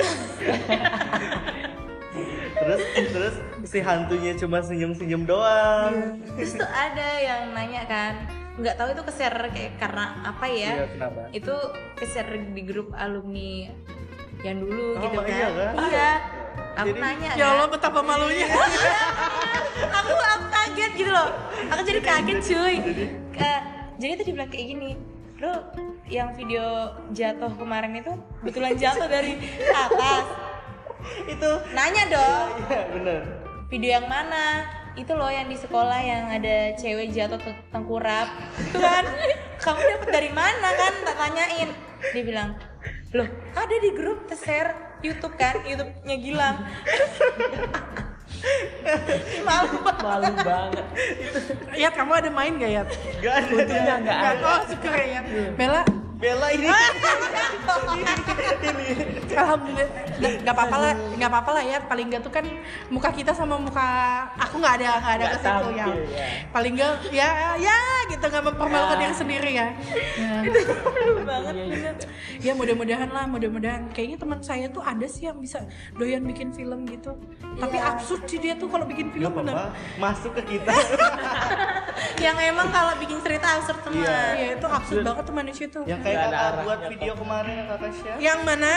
terus 2.53 2.81
terus 3.09 3.35
si 3.65 3.79
hantunya 3.79 4.35
cuma 4.35 4.59
senyum-senyum 4.59 5.23
doang. 5.23 6.21
Terus 6.37 6.55
tuh 6.55 6.69
ada 6.69 7.07
yang 7.19 7.51
nanya 7.51 7.83
kan, 7.83 8.13
nggak 8.55 8.75
tahu 8.77 8.87
itu 8.93 9.03
ke-share 9.03 9.39
kayak 9.49 9.73
karena 9.79 10.05
apa 10.23 10.45
ya? 10.47 10.71
Iya, 10.77 10.85
kenapa? 10.91 11.19
Itu 11.31 11.55
ke-share 11.97 12.31
di 12.53 12.61
grup 12.63 12.93
alumni 12.93 13.71
yang 14.43 14.59
dulu 14.59 14.95
Oh, 14.95 15.01
gitu 15.01 15.17
kan? 15.19 15.31
iya 15.31 15.47
kan? 15.49 15.73
Iya. 15.81 16.11
Aku 16.73 16.89
Jadi- 16.89 16.99
nanya 16.99 17.29
Ya 17.33 17.45
kan. 17.45 17.53
Allah 17.53 17.67
betapa 17.69 17.99
malunya. 18.01 18.47
aku 19.93 20.11
aku 20.11 20.45
kaget 20.49 20.91
gitu 20.95 21.11
loh. 21.11 21.29
Aku 21.69 21.81
jadi 21.83 22.01
kaget 22.01 22.39
cuy. 22.43 22.75
Ke- 23.29 23.63
jadi 23.95 24.11
tuh 24.15 24.25
dibilang 24.25 24.49
kayak 24.49 24.67
gini. 24.69 24.91
Bro, 25.33 25.53
yang 26.07 26.33
video 26.33 26.63
jatuh 27.11 27.51
kemarin 27.53 27.93
itu 27.93 28.13
betulan 28.41 28.73
jatuh 28.73 29.05
dari 29.05 29.37
atas. 29.69 30.25
itu 31.25 31.49
Nanya 31.73 32.03
dong. 32.07 32.47
iya 32.63 32.81
bener. 32.89 33.21
Video 33.67 33.89
yang 33.93 34.07
mana? 34.07 34.63
Itu 34.93 35.13
loh 35.13 35.27
yang 35.27 35.45
di 35.45 35.57
sekolah 35.57 35.99
yang 35.99 36.29
ada 36.31 36.73
cewek 36.73 37.11
jatuh 37.11 37.37
te- 37.37 37.59
tengkurap. 37.69 38.29
Itu 38.55 38.77
kan? 38.77 39.03
Kamu 39.59 39.79
dapet 39.79 40.09
dari 40.09 40.31
mana 40.31 40.69
kan? 40.71 40.93
Tak 41.03 41.15
tanyain. 41.17 41.69
Dia 42.09 42.23
bilang, 42.23 42.49
loh 43.11 43.27
ada 43.51 43.75
di 43.75 43.89
grup 43.91 44.25
share 44.31 44.73
YouTube 45.03 45.35
kan? 45.35 45.55
YouTube-nya 45.67 46.17
Gilang. 46.17 46.57
Malu 49.47 49.77
banget. 49.83 50.03
Malu 50.03 50.33
banget. 50.43 50.85
Ya 51.75 51.89
kamu 51.91 52.11
ada 52.19 52.29
main 52.31 52.53
gak 52.59 52.71
ya? 52.71 52.83
Gak 53.23 53.33
ada. 53.39 53.51
Untungnya 53.55 53.95
Nggak, 54.03 54.19
ada. 54.19 54.43
Oh 54.43 54.59
syukur 54.67 54.93
ya. 54.95 55.21
Bella, 55.55 55.81
Bella 56.23 56.47
ini. 56.55 56.67
alhamdulillah 59.33 59.89
nggak 60.13 60.33
nggak 60.45 60.55
apa-apa 60.55 60.77
lah, 60.77 60.93
nggak 61.17 61.29
apa-apa 61.29 61.51
lah 61.51 61.63
ya. 61.65 61.77
Paling 61.83 62.05
nggak 62.07 62.21
tuh 62.23 62.31
kan 62.31 62.45
muka 62.87 63.09
kita 63.11 63.33
sama 63.33 63.57
muka 63.57 63.83
aku 64.37 64.61
nggak 64.61 64.73
ada 64.79 64.89
nggak 65.01 65.13
ada 65.13 65.25
Nggak 65.25 65.33
ke 65.33 65.37
situ 65.37 65.49
tampil, 65.49 65.73
ya. 65.75 65.85
ya. 66.13 66.27
Paling 66.53 66.73
nggak 66.77 66.91
ya 67.11 67.29
ya 67.57 67.77
gitu 68.07 68.23
nggak 68.23 68.43
mempermalukan 68.45 68.95
Ya. 68.95 69.01
diri 69.03 69.15
sendiri 69.15 69.51
ya. 69.51 69.67
Ya. 70.15 70.33
banget 71.33 71.53
Iya, 71.53 71.65
iya. 71.65 71.91
ya 72.39 72.51
mudah-mudahan 72.53 73.09
lah 73.09 73.25
mudah-mudahan 73.25 73.89
kayaknya 73.91 74.17
teman 74.17 74.39
saya 74.39 74.67
tuh 74.67 74.83
ada 74.83 75.03
sih 75.05 75.25
yang 75.25 75.39
bisa 75.39 75.63
doyan 75.95 76.23
bikin 76.23 76.51
film 76.51 76.83
gitu 76.85 77.15
tapi 77.57 77.75
Iya. 77.75 77.89
absurd 77.95 78.23
sih 78.25 78.37
dia 78.37 78.53
tuh 78.53 78.67
kalau 78.67 78.85
bikin 78.85 79.09
Gak 79.09 79.13
film 79.17 79.31
apa-apa. 79.33 79.73
Masuk 79.97 80.31
ke 80.37 80.55
kita. 80.55 80.71
yang 82.25 82.37
emang 82.37 82.69
kalau 82.69 82.93
bikin 82.97 83.17
cerita 83.19 83.59
absurd 83.59 83.79
teman. 83.81 84.03
Iya. 84.03 84.19
Iya 84.35 84.47
itu 84.55 84.67
absurd 84.67 85.01
banget 85.01 85.23
tuh 85.25 85.35
manusia 85.35 85.65
tuh 85.67 85.83
yang 85.83 85.99
kayak 85.99 86.12
Kakak 86.15 86.33
arahnya 86.43 86.63
buat 86.63 86.79
kok. 86.79 86.89
video 86.89 87.13
kemarin 87.15 87.53
yang 87.53 87.67
kakak 87.69 87.91
share. 87.93 88.17
yang 88.19 88.39
mana 88.41 88.73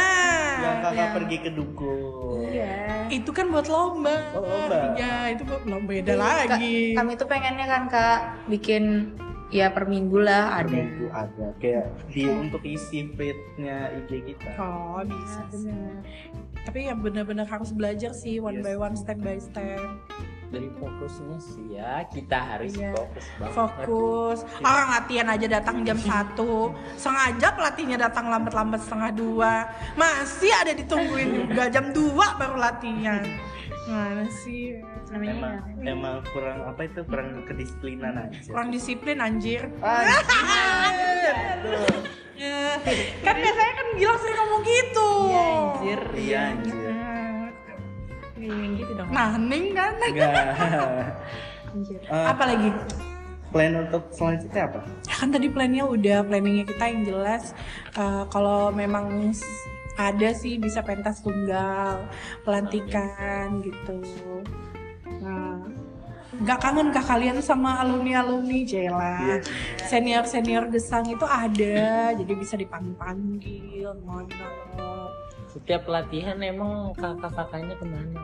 Yang 0.56 0.76
kakak 0.80 0.96
yang- 0.96 1.14
pergi 1.14 1.36
ke 1.38 1.50
dukun. 1.50 2.40
Iya. 2.46 2.74
itu 3.08 3.30
kan 3.30 3.46
buat 3.48 3.66
lomba 3.66 4.16
Oh, 4.32 4.42
lomba. 4.42 4.80
ya 4.94 5.14
itu 5.28 5.42
buat 5.42 5.62
lomba 5.62 5.90
beda 5.92 6.12
Ka- 6.12 6.18
lagi 6.18 6.92
kami 6.92 7.12
tuh 7.14 7.26
pengennya 7.26 7.64
kan 7.64 7.82
kak 7.86 8.18
bikin 8.46 9.14
ya 9.48 9.70
per 9.70 9.86
minggu 9.86 10.18
lah 10.18 10.58
Per 10.58 10.58
ada. 10.60 10.74
minggu 10.74 11.06
ada 11.08 11.46
kayak 11.56 11.86
di 12.08 12.26
untuk 12.26 12.62
isi 12.62 13.06
feednya 13.08 13.94
IG 13.94 14.10
kita. 14.26 14.50
oh 14.56 15.00
bisa 15.00 15.40
bener 15.48 16.02
tapi 16.60 16.78
yang 16.84 16.98
benar-benar 16.98 17.46
harus 17.46 17.70
belajar 17.70 18.10
sih 18.10 18.38
one 18.38 18.58
Yes. 18.58 18.64
by 18.64 18.74
one 18.76 18.96
step 18.96 19.18
by 19.18 19.38
step 19.38 19.78
Dari 20.46 20.70
fokusnya 20.72 21.36
sih 21.36 21.74
ya 21.74 22.06
kita 22.06 22.38
harus 22.38 22.70
Iya. 22.72 22.94
fokus 22.94 23.26
banget. 23.34 23.52
fokus 23.52 24.38
orang 24.58 24.88
latihan 24.90 25.28
aja 25.28 25.46
datang 25.50 25.76
jam 25.82 25.98
1 25.98 26.38
sengaja 26.94 27.48
pelatihnya 27.50 27.98
datang 28.00 28.26
lambat-lambat 28.26 28.78
setengah 28.78 29.10
dua 29.12 29.52
masih 29.94 30.54
ada 30.54 30.70
ditungguin 30.72 31.28
juga 31.44 31.66
jam 31.66 31.90
2 31.90 31.98
baru 32.36 32.56
latihan 32.56 33.26
mana 33.84 34.22
sih 34.32 34.78
Namanya 35.06 35.30
Emang 35.30 35.54
ya. 35.78 35.82
emang 35.88 36.16
kurang 36.26 36.58
apa 36.64 36.82
itu 36.82 37.00
kurang 37.04 37.28
kedisiplinan 37.44 38.14
aja. 38.20 38.38
kurang 38.44 38.68
disiplin 38.68 39.18
anjir 39.18 39.70
Anjir. 39.78 41.36
Ya, 42.36 42.76
kan 43.24 43.34
biasanya 43.34 43.72
kan 43.72 43.86
Gilang 43.94 44.18
sering 44.18 44.36
ngomong 44.36 44.62
gitu 44.62 45.10
Iya 45.24 45.40
anjir. 45.46 46.00
Iya 46.12 46.38
anjir. 46.50 46.85
Ngomongin 48.36 48.70
gitu 48.76 48.92
dong. 48.94 49.08
nah 49.10 49.34
Ning 49.40 49.72
kan 49.72 49.92
Enggak. 49.96 50.32
Anjir. 51.72 52.00
Eh, 52.04 52.26
apa 52.28 52.42
lagi 52.46 52.68
plan 53.46 53.72
untuk 53.78 54.02
selanjutnya 54.12 54.62
apa? 54.68 54.80
ya 55.06 55.14
kan 55.16 55.28
tadi 55.32 55.46
plannya 55.48 55.84
udah 55.86 56.18
planningnya 56.26 56.64
kita 56.66 56.84
yang 56.88 57.02
jelas 57.04 57.44
Eh, 57.96 58.24
kalau 58.28 58.68
memang 58.68 59.32
ada 59.96 60.28
sih 60.36 60.60
bisa 60.60 60.84
pentas 60.84 61.24
tunggal 61.24 62.04
pelantikan 62.44 63.64
gitu 63.64 63.96
nah 65.24 65.56
nggak 66.36 66.58
kangen 66.60 66.92
kah 66.92 67.00
kalian 67.00 67.40
sama 67.40 67.80
alumni 67.80 68.20
alumni 68.20 68.60
Jela 68.60 69.40
senior 69.88 70.28
senior 70.28 70.68
gesang 70.68 71.08
itu 71.08 71.24
ada 71.24 72.12
jadi 72.12 72.32
bisa 72.36 72.60
dipanggil 72.60 72.92
panggil 73.00 73.88
ngobrol 74.04 75.05
Setiap 75.56 75.88
pelatihan 75.88 76.36
emang 76.44 76.92
kakak-kakaknya 76.92 77.74
ke 77.80 77.86
mana? 77.88 78.20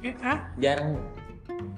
Eh, 0.00 0.14
ah? 0.24 0.38
Jarang 0.56 1.00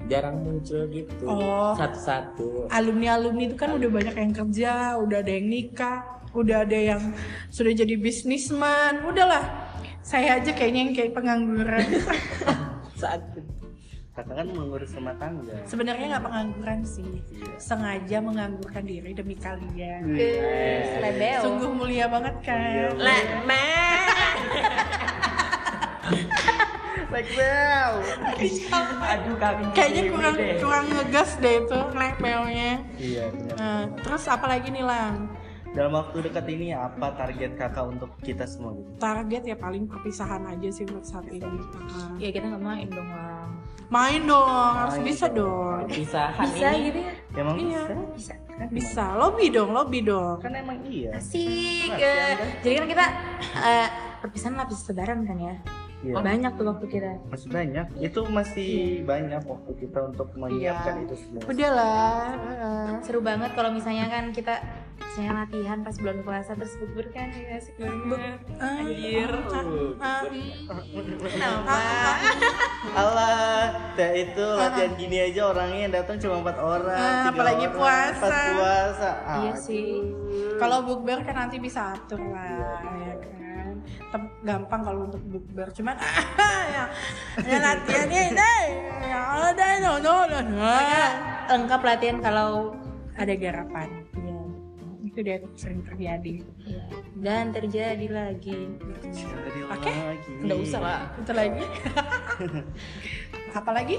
jarang 0.07 0.39
muncul 0.39 0.87
gitu. 0.95 1.27
Oh. 1.27 1.75
Satu-satu. 1.75 2.71
alumni 2.71 3.19
alumni 3.19 3.51
itu 3.51 3.59
kan 3.59 3.75
udah 3.75 3.91
banyak 3.91 4.15
yang 4.15 4.33
kerja 4.33 4.73
udah 5.03 5.19
ada 5.19 5.33
yang 5.35 5.47
nikah 5.51 5.99
udah 6.31 6.63
ada 6.63 6.79
yang 6.79 7.03
sudah 7.51 7.73
jadi 7.73 7.97
bisnisman 7.99 9.03
udahlah 9.09 9.43
saya 10.05 10.39
aja 10.39 10.53
kayaknya 10.55 10.81
yang 10.87 10.93
kayak 10.95 11.13
pengangguran 11.17 11.87
Satu. 12.97 13.56
Kakak 14.17 14.33
kan 14.35 14.49
mengurus 14.49 14.91
rumah 14.91 15.13
tangga. 15.15 15.53
sebenarnya 15.63 16.07
nggak 16.11 16.25
pengangguran 16.25 16.81
sih 16.83 17.21
sengaja 17.57 18.17
menganggurkan 18.19 18.81
diri 18.83 19.13
demi 19.13 19.37
kalian 19.37 20.09
Eh, 20.09 20.97
Lebeo. 20.99 21.41
sungguh 21.43 21.71
mulia 21.71 22.09
banget 22.09 22.33
kan 22.41 22.97
Like 27.07 27.31
wow. 27.33 27.93
Aduh 29.07 29.37
kami 29.37 29.63
kayaknya 29.73 30.03
kurang 30.09 30.35
kurang 30.59 30.85
ngegas 30.91 31.39
deh 31.39 31.61
itu 31.61 31.79
lepelnya 31.93 32.83
Iya 32.97 33.25
benar. 33.31 33.55
nah, 33.55 33.85
terus 33.97 34.25
apa 34.27 34.47
lagi 34.47 34.69
nih 34.71 34.83
lang 34.83 35.29
Dalam 35.69 35.93
waktu 35.93 36.25
dekat 36.25 36.49
ini 36.49 36.73
apa 36.73 37.13
target 37.15 37.53
kakak 37.55 37.85
untuk 37.87 38.11
kita 38.19 38.43
semua 38.45 38.73
gitu? 38.75 38.89
target 38.97 39.43
ya 39.45 39.55
paling 39.55 39.85
perpisahan 39.85 40.41
aja 40.47 40.69
sih 40.69 40.85
buat 40.85 41.05
saat 41.05 41.29
ini 41.29 41.45
Ah. 41.87 42.17
Ya 42.17 42.29
kita 42.31 42.49
nggak 42.49 42.65
main 42.65 42.89
dong 42.89 43.07
lang. 43.07 43.46
Main 43.89 44.21
dong 44.21 44.73
harus 44.77 44.97
Main 44.97 45.07
bisa 45.07 45.27
dong. 45.29 45.79
dong 45.81 45.89
Pisahan 45.89 46.47
Bisa 46.49 46.69
ini 46.71 46.83
gitu 46.85 46.99
ya? 47.01 47.13
Emang 47.37 47.57
Iya. 47.57 47.83
bisa? 47.87 47.95
Bisa. 48.13 48.35
bisa 48.69 49.05
lobby 49.15 49.47
dong 49.49 49.71
lobby 49.71 50.01
dong 50.01 50.41
Kan 50.41 50.53
emang 50.53 50.81
iya. 50.83 51.13
Asik. 51.13 51.93
Siang, 51.93 52.39
Jadi 52.61 52.75
kan 52.75 52.87
kita 52.89 53.07
eh, 53.59 53.89
perpisahan 54.19 54.55
lapis 54.57 54.83
lebaran 54.87 55.23
kan 55.23 55.37
ya. 55.37 55.55
Iya. 55.99 56.13
Banyak 56.15 56.53
tuh 56.55 56.67
waktu 56.67 56.87
kita. 56.89 57.11
Masih 57.27 57.49
banyak. 57.49 57.87
Itu 57.99 58.21
masih 58.27 58.71
banyak 59.03 59.43
waktu 59.43 59.73
kita 59.77 59.99
untuk 60.07 60.29
menyiapkan 60.35 60.95
Iya. 60.95 61.05
itu 61.05 61.15
semua. 61.17 61.41
udah 61.43 61.71
lah 61.73 62.21
heeh. 62.35 62.87
Seru 63.01 63.21
banget 63.21 63.51
kalau 63.53 63.71
misalnya 63.71 64.07
kan 64.07 64.29
kita 64.31 64.61
biasanya 65.17 65.49
latihan 65.49 65.79
pas 65.81 65.97
bulan 65.97 66.19
puasa 66.21 66.53
terus 66.53 66.77
bukber 66.77 67.09
kan 67.09 67.33
ya 67.33 67.57
asik 67.57 67.73
banget 67.81 68.37
Anjir. 68.61 69.33
kenapa 71.25 71.77
Allah, 72.93 73.73
ya 73.97 74.09
itu 74.13 74.45
latihan 74.45 74.93
gini 74.93 75.17
aja 75.33 75.57
orangnya 75.57 75.81
yang 75.89 75.95
datang 75.97 76.21
cuma 76.21 76.45
empat 76.45 76.61
orang. 76.61 77.01
Ah, 77.01 77.33
apalagi 77.33 77.65
orang, 77.65 77.77
puasa. 77.81 78.21
Pas 78.21 78.37
puasa. 78.53 79.11
iya 79.41 79.53
Aduh. 79.57 79.57
sih 79.57 79.89
Kalau 80.61 80.85
bukber 80.85 81.25
kan 81.25 81.49
nanti 81.49 81.57
bisa 81.57 81.97
atur 81.97 82.21
lah, 82.21 82.85
ya 83.01 83.17
kan. 83.17 83.73
Tem- 84.13 84.33
gampang 84.45 84.81
kalau 84.85 85.01
untuk 85.09 85.25
bukber, 85.25 85.73
cuman 85.73 85.97
ya, 86.77 86.85
ya 87.41 87.57
latihannya 87.57 88.21
ini, 88.37 88.53
ya 89.01 89.21
ada 89.49 89.81
no 89.81 89.93
no 89.97 90.29
no 90.29 90.39
no. 90.45 90.73
lengkap 91.49 91.81
latihan 91.81 92.21
kalau 92.21 92.77
Ada 93.17 93.33
garapan. 93.33 94.06
Itu 95.17 95.25
dia 95.25 95.41
sering 95.57 95.81
terjadi. 95.81 96.45
Iya. 96.69 96.85
dan 97.25 97.49
terjadi 97.49 98.05
lagi 98.13 98.69
Oke, 99.73 99.89
lagi. 99.89 100.33
nggak 100.45 100.59
usah 100.61 100.81
lah 100.85 101.01
Itu 101.17 101.33
lagi. 101.33 101.65
Apa 103.65 103.71
lagi? 103.73 103.97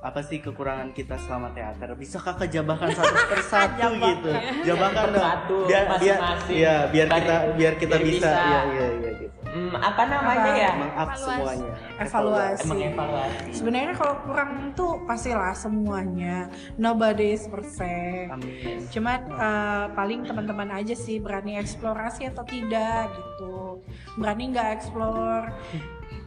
Apa 0.00 0.24
sih 0.24 0.40
kekurangan 0.40 0.96
kita 0.96 1.20
selama 1.20 1.52
teater? 1.52 1.92
Bisa 2.00 2.16
kakak 2.16 2.48
jabarkan 2.48 2.88
satu 2.88 3.16
persatu 3.36 3.88
gitu. 4.00 4.30
Jabarkan 4.64 5.12
dong. 5.12 5.68
Biar 5.68 5.84
biar 6.00 6.18
ya 6.48 6.74
biar 6.88 7.08
kita 7.12 7.34
biar 7.52 7.74
kita 7.76 7.96
biar 8.00 8.08
bisa, 8.08 8.16
bisa. 8.24 8.40
iya 8.40 8.60
iya 8.72 8.86
iya 8.96 9.10
gitu. 9.20 9.35
Apa 9.74 10.02
namanya 10.06 10.50
Apa? 10.52 10.62
ya? 10.62 10.70
Meng-up 10.76 11.08
Evaluasi. 11.08 11.24
semuanya. 11.26 11.72
Evaluasi. 11.96 12.66
Mengevaluasi. 12.68 13.50
Sebenarnya 13.50 13.94
kalau 13.96 14.14
kurang 14.22 14.50
tuh 14.76 14.92
pastilah 15.08 15.54
semuanya. 15.56 16.36
Nobody 16.78 17.34
is 17.34 17.44
perfect. 17.50 18.30
Amin. 18.30 18.86
Cuman 18.92 19.20
eh, 19.32 19.86
paling 19.96 20.20
teman-teman 20.28 20.70
aja 20.70 20.94
sih 20.94 21.18
berani 21.18 21.58
eksplorasi 21.58 22.28
atau 22.30 22.44
tidak 22.44 23.10
gitu. 23.14 23.80
Berani 24.20 24.54
nggak 24.54 24.68
explore. 24.78 25.50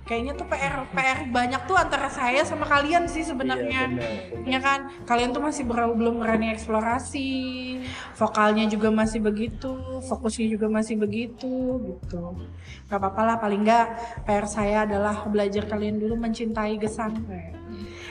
Kayaknya 0.09 0.33
tuh 0.33 0.49
PR 0.49 0.73
PR 0.89 1.19
banyak 1.29 1.61
tuh 1.69 1.77
antara 1.77 2.09
saya 2.09 2.41
sama 2.41 2.65
kalian 2.65 3.05
sih 3.05 3.21
sebenarnya. 3.21 3.93
Iya, 3.93 4.09
ya 4.41 4.57
kan? 4.57 4.89
Kalian 5.05 5.29
tuh 5.37 5.45
masih 5.45 5.69
ber- 5.69 5.93
belum 5.93 6.17
berani 6.17 6.49
eksplorasi. 6.49 7.29
Vokalnya 8.17 8.65
juga 8.65 8.89
masih 8.89 9.21
begitu 9.21 9.69
fokusnya 10.01 10.49
juga 10.49 10.65
masih 10.65 10.97
begitu 10.97 11.77
gitu. 11.85 12.41
Nggak 12.89 12.97
apa-apa 12.97 13.21
lah 13.21 13.35
paling 13.37 13.61
nggak 13.61 13.85
PR 14.25 14.49
saya 14.49 14.89
adalah 14.89 15.29
belajar 15.29 15.69
kalian 15.69 16.01
dulu 16.01 16.17
mencintai 16.17 16.81
gesang. 16.81 17.13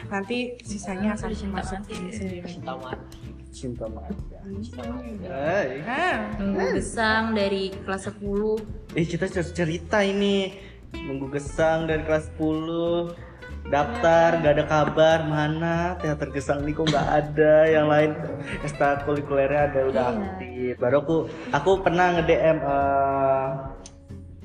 Nanti 0.07 0.55
sisanya 0.63 1.19
akan 1.19 1.35
masuk 1.51 1.83
sendiri. 2.15 2.47
Cinta 2.47 3.83
mati. 3.91 4.23
Hai. 5.27 5.83
ah 5.83 6.19
nunggu 6.39 6.79
gesang 6.79 7.35
dari 7.35 7.75
kelas 7.75 8.07
10 8.07 8.95
Eh 8.95 9.03
kita 9.03 9.27
cerita 9.27 9.99
ini 9.99 10.55
Nunggu 10.95 11.29
gesang 11.33 11.85
dari 11.85 12.03
kelas 12.05 12.33
10 12.37 13.13
Daftar, 13.69 14.41
gak 14.41 14.55
ada 14.57 14.65
kabar. 14.65 15.19
Mana 15.29 15.93
teater 16.01 16.33
gesang 16.33 16.65
ini 16.65 16.73
kok 16.73 16.89
gak 16.89 17.05
ada? 17.05 17.69
Yang 17.69 17.87
lain 17.87 18.11
ekstrakurikulernya 18.65 19.61
ada 19.69 19.81
udah 19.85 20.05
Iya. 20.09 20.17
aktif. 20.25 20.73
Baru 20.81 20.97
aku 21.05 21.17
Aku 21.53 21.71
pernah 21.85 22.17
nge-DM 22.17 22.59
eh, 22.65 23.49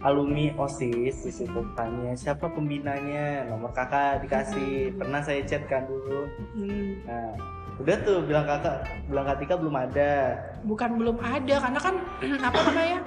alumni 0.03 0.51
OSIS 0.59 1.23
di 1.23 1.31
situ 1.31 1.59
tanya 1.71 2.11
siapa 2.19 2.51
pembinanya? 2.51 3.47
Nomor 3.47 3.71
kakak 3.71 4.27
dikasih. 4.27 4.91
Pernah 4.99 5.23
saya 5.23 5.39
chat 5.47 5.63
kan 5.71 5.87
dulu. 5.87 6.27
Hmm, 6.59 6.89
nah 7.07 7.31
udah 7.79 7.95
tuh 8.03 8.27
bilang 8.27 8.43
kakak 8.43 8.85
bilang 9.07 9.23
kak 9.23 9.37
Tika 9.39 9.55
belum 9.55 9.75
ada. 9.79 10.35
Bukan 10.67 10.89
belum 10.99 11.17
ada 11.23 11.55
karena 11.63 11.79
kan 11.79 11.95
apa 12.51 12.59
namanya 12.67 12.99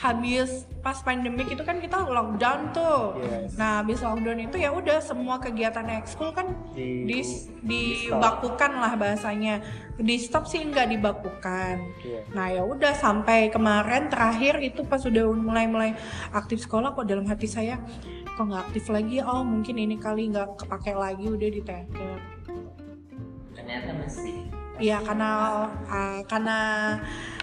habis 0.00 0.64
pas 0.80 0.96
pandemik 1.04 1.52
itu 1.52 1.60
kan 1.60 1.76
kita 1.76 2.00
lockdown 2.08 2.72
tuh 2.72 3.20
Yes. 3.20 3.52
nah 3.60 3.84
habis 3.84 4.00
lockdown 4.00 4.48
itu 4.48 4.56
ya 4.56 4.72
udah 4.72 4.96
semua 5.04 5.36
kegiatan 5.36 5.84
ekskul 6.00 6.32
kan 6.32 6.56
di, 6.72 7.04
di 7.04 7.18
di 7.60 7.82
dibakukan 8.08 8.80
lah 8.80 8.96
bahasanya 8.96 9.60
di 10.00 10.16
stop 10.16 10.48
sih 10.48 10.64
nggak 10.64 10.88
dibakukan 10.88 11.84
Iya. 12.00 12.20
nah 12.32 12.48
ya 12.48 12.64
udah 12.64 12.96
sampai 12.96 13.52
kemarin 13.52 14.08
terakhir 14.08 14.56
itu 14.64 14.88
pas 14.88 15.04
udah 15.04 15.28
mulai 15.36 15.68
mulai 15.68 15.90
aktif 16.32 16.64
sekolah 16.64 16.96
kok 16.96 17.04
dalam 17.04 17.28
hati 17.28 17.44
saya 17.44 17.76
kok 18.24 18.48
nggak 18.48 18.72
aktif 18.72 18.88
lagi 18.88 19.20
oh 19.20 19.44
mungkin 19.44 19.76
ini 19.76 20.00
kali 20.00 20.32
nggak 20.32 20.64
kepake 20.64 20.96
lagi 20.96 21.28
udah 21.28 21.48
di 21.52 21.60
teater 21.60 22.16
Ternyata 23.52 23.92
masih. 24.00 24.48
Iya 24.80 25.04
karena 25.04 25.30
ah, 25.84 26.24
karena 26.24 26.58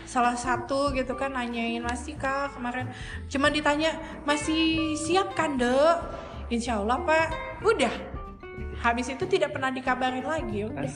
salah 0.08 0.34
satu 0.40 0.96
gitu 0.96 1.14
kan 1.20 1.36
nanyain 1.36 1.84
masih 1.84 2.16
kak 2.16 2.56
kemarin? 2.56 2.88
Cuma 3.28 3.52
ditanya 3.52 3.94
masih 4.24 4.96
siap 4.96 5.36
kan 5.36 5.60
dek 5.60 6.00
Insya 6.48 6.80
Allah 6.80 6.98
pak 7.04 7.28
udah. 7.62 7.92
Habis 8.80 9.12
itu 9.12 9.28
tidak 9.28 9.52
pernah 9.52 9.68
dikabarin 9.68 10.24
lagi 10.24 10.64
ya 10.64 10.72
udah. 10.72 10.88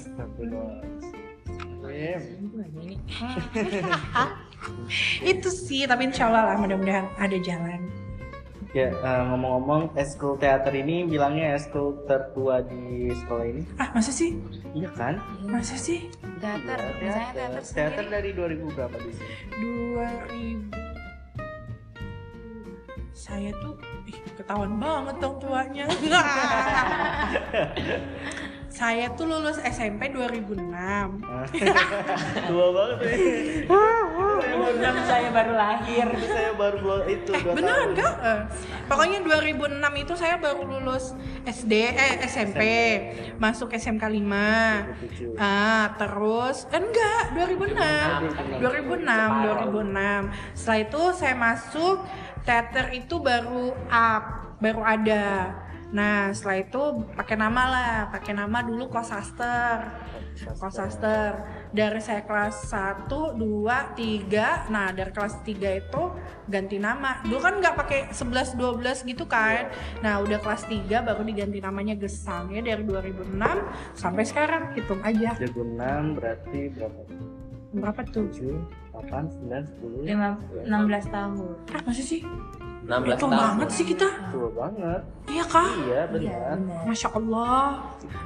Itu 5.21 5.49
sih 5.51 5.83
tapi 5.83 6.07
insya 6.07 6.31
Allah 6.31 6.53
lah 6.53 6.57
mudah-mudahan 6.57 7.11
ada 7.19 7.37
jalan 7.43 8.00
Ya 8.71 8.87
eh, 8.87 9.23
ngomong-ngomong 9.27 9.99
eskul 9.99 10.39
teater 10.39 10.71
ini 10.71 11.03
bilangnya 11.03 11.59
eskul 11.59 12.07
tertua 12.07 12.63
di 12.63 13.11
sekolah 13.11 13.43
ini. 13.43 13.67
Ah 13.75 13.91
masa 13.91 14.15
sih? 14.15 14.39
Iya 14.71 14.87
kan? 14.95 15.19
masa 15.43 15.75
sih? 15.75 16.07
Teater 16.39 16.79
Iya, 16.79 17.03
misalnya 17.03 17.31
teater. 17.35 17.61
Teater 17.67 18.03
sendiri. 18.07 18.15
Dari 18.15 18.31
2000 18.63 18.71
berapa 18.71 18.95
di 18.95 19.11
sini? 19.11 19.35
2000 20.71 20.91
saya 23.21 23.53
tuh 23.61 23.77
ih, 24.09 24.17
ketahuan 24.33 24.81
banget 24.81 25.15
dong 25.21 25.37
tuanya. 25.37 25.85
Saya 28.71 29.11
tuh 29.13 29.27
lulus 29.27 29.59
SMP 29.61 30.09
2006 30.15 30.57
Tua 32.49 32.67
banget 32.71 32.97
nih. 33.03 33.17
Belum 34.51 34.97
saya 35.07 35.29
baru 35.31 35.53
lahir. 35.55 36.07
Saya 36.19 36.51
baru 36.53 36.77
buat 36.83 37.05
itu 37.07 37.31
Eh 37.31 37.41
beneran 37.55 37.95
tahun. 37.95 37.99
kak? 37.99 38.13
Eh, 38.21 38.41
Pokoknya 38.87 39.19
2006 39.23 40.03
itu 40.03 40.13
saya 40.19 40.35
baru 40.35 40.61
lulus 40.67 41.15
SD 41.47 41.73
eh 41.95 42.13
SMP 42.27 42.61
masuk 43.39 43.71
SMK 43.71 44.03
5 44.03 44.11
27. 44.11 45.39
Ah, 45.39 45.95
terus 45.95 46.67
eh, 46.69 46.79
enggak 46.81 47.23
2006. 47.33 48.59
2006, 48.59 49.47
2006. 49.47 50.57
Setelah 50.57 50.79
itu 50.83 51.01
saya 51.15 51.35
masuk 51.35 51.97
teater 52.43 52.91
itu 52.91 53.15
baru 53.21 53.71
up, 53.87 54.23
baru 54.59 54.81
ada. 54.83 55.55
Nah, 55.91 56.31
setelah 56.31 56.63
itu 56.63 56.81
pakai 57.19 57.35
nama 57.35 57.63
lah, 57.67 57.95
pakai 58.15 58.31
nama 58.31 58.63
dulu 58.63 58.87
Kosaster. 58.87 59.91
Kosaster. 60.55 61.31
Dari 61.71 61.97
saya 61.97 62.19
kelas 62.21 62.67
1, 62.67 63.07
2, 63.31 63.95
3. 63.95 64.67
Nah, 64.67 64.91
dari 64.91 65.07
kelas 65.09 65.39
3 65.39 65.55
itu 65.73 66.03
ganti 66.45 66.75
nama. 66.75 67.23
Dulu 67.23 67.39
kan 67.39 67.53
nggak 67.57 67.75
pakai 67.77 67.99
11 68.09 68.53
12 68.53 68.75
gitu 69.03 69.23
kan. 69.23 69.71
Nah, 69.99 70.19
udah 70.19 70.35
kelas 70.37 70.67
3 70.67 70.99
baru 70.99 71.23
diganti 71.23 71.57
namanya 71.57 71.95
Gesang 71.95 72.51
ya 72.51 72.59
dari 72.59 72.83
2006 72.83 73.63
sampai 73.93 74.23
sekarang 74.23 74.75
hitung 74.75 74.99
aja. 75.01 75.31
2006 75.37 75.79
berarti 76.13 76.59
berapa? 76.69 76.99
Berapa 77.71 78.01
tuh? 78.05 78.27
7, 78.27 78.51
8, 78.91 79.31
9, 79.31 79.63
10 79.63 80.03
Lima- 80.03 80.35
16 80.61 81.07
tahun 81.07 81.55
Ah, 81.71 81.81
masih 81.81 82.03
sih? 82.05 82.21
16 82.83 83.15
Itu 83.15 83.25
tahun. 83.25 83.31
banget 83.31 83.69
sih 83.71 83.85
kita. 83.87 84.07
Tua 84.27 84.49
banget 84.51 85.01
Iya 85.25 85.43
kah? 85.45 85.69
Iya 85.71 85.79
iya 85.79 86.01
benar 86.03 86.57
benar 86.59 86.83
Masya 86.83 87.09
Allah. 87.15 87.63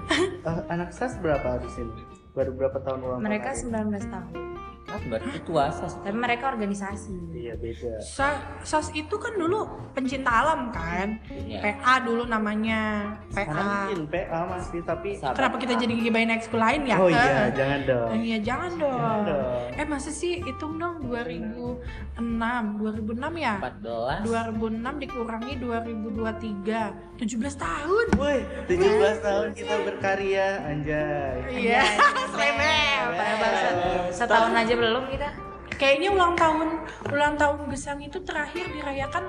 Eh, 0.10 0.62
Anak 0.66 0.90
SAS 0.90 1.22
berapa 1.22 1.62
di 1.62 1.70
sini? 1.70 1.94
Baru 2.36 2.52
berapa 2.52 2.78
tahun 2.84 3.00
ulang 3.00 3.20
tahun 3.24 3.24
mereka 3.24 3.56
hari 3.56 3.64
ini? 3.64 3.96
19 3.96 4.12
tahun 4.12 4.55
Ah, 4.96 5.02
berarti 5.06 5.38
tua 5.42 5.68
sas. 5.68 5.94
tapi 5.98 6.16
mereka 6.16 6.48
organisasi 6.50 7.12
Iya 7.30 7.54
beda 7.56 8.00
Sa- 8.00 8.40
SAS 8.62 8.90
itu 8.92 9.12
kan 9.14 9.36
dulu 9.36 9.64
pencinta 9.92 10.32
alam 10.32 10.72
kan? 10.72 11.20
Iya. 11.28 11.60
PA 11.62 12.00
dulu 12.00 12.24
namanya. 12.26 13.12
PA. 13.30 13.52
mungkin 13.86 14.08
PA 14.08 14.40
masih 14.48 14.80
tapi 14.82 15.14
Sabar. 15.14 15.36
Kenapa 15.36 15.56
kita 15.58 15.74
jadi 15.76 15.94
gibain 15.94 16.28
ekskul 16.30 16.58
lain 16.58 16.84
ya? 16.86 16.96
Oh 16.96 17.08
iya 17.08 17.52
jangan 17.52 17.80
dong 17.84 18.10
eh, 18.10 18.20
Iya 18.26 18.38
jangan 18.42 18.72
dong. 18.74 18.96
Jangan 18.96 19.20
dong. 19.26 19.76
Eh 19.76 19.86
masa 19.86 20.10
sih 20.10 20.40
hitung 20.40 20.76
dong 20.76 21.04
2006, 21.04 21.84
2006 22.18 23.04
ya? 23.38 23.54
14. 23.60 24.24
2006 24.24 24.72
dikurangi 25.02 25.54
2023, 25.58 26.96
17 27.16 27.28
tahun. 27.58 28.06
Woi 28.16 28.38
17 28.66 28.80
tahun 29.20 29.48
kita 29.52 29.76
berkarya 29.84 30.48
anjay 30.66 31.36
Iya, 31.52 31.84
padahal 32.36 33.54
se- 33.56 33.78
setahun 34.16 34.54
aja 34.54 34.74
belum 34.74 34.85
kita 34.86 35.30
Kayaknya 35.76 36.10
ulang 36.14 36.34
tahun 36.38 36.68
ulang 37.10 37.36
tahun 37.36 37.58
Gesang 37.68 38.00
itu 38.00 38.22
terakhir 38.24 38.70
dirayakan 38.72 39.28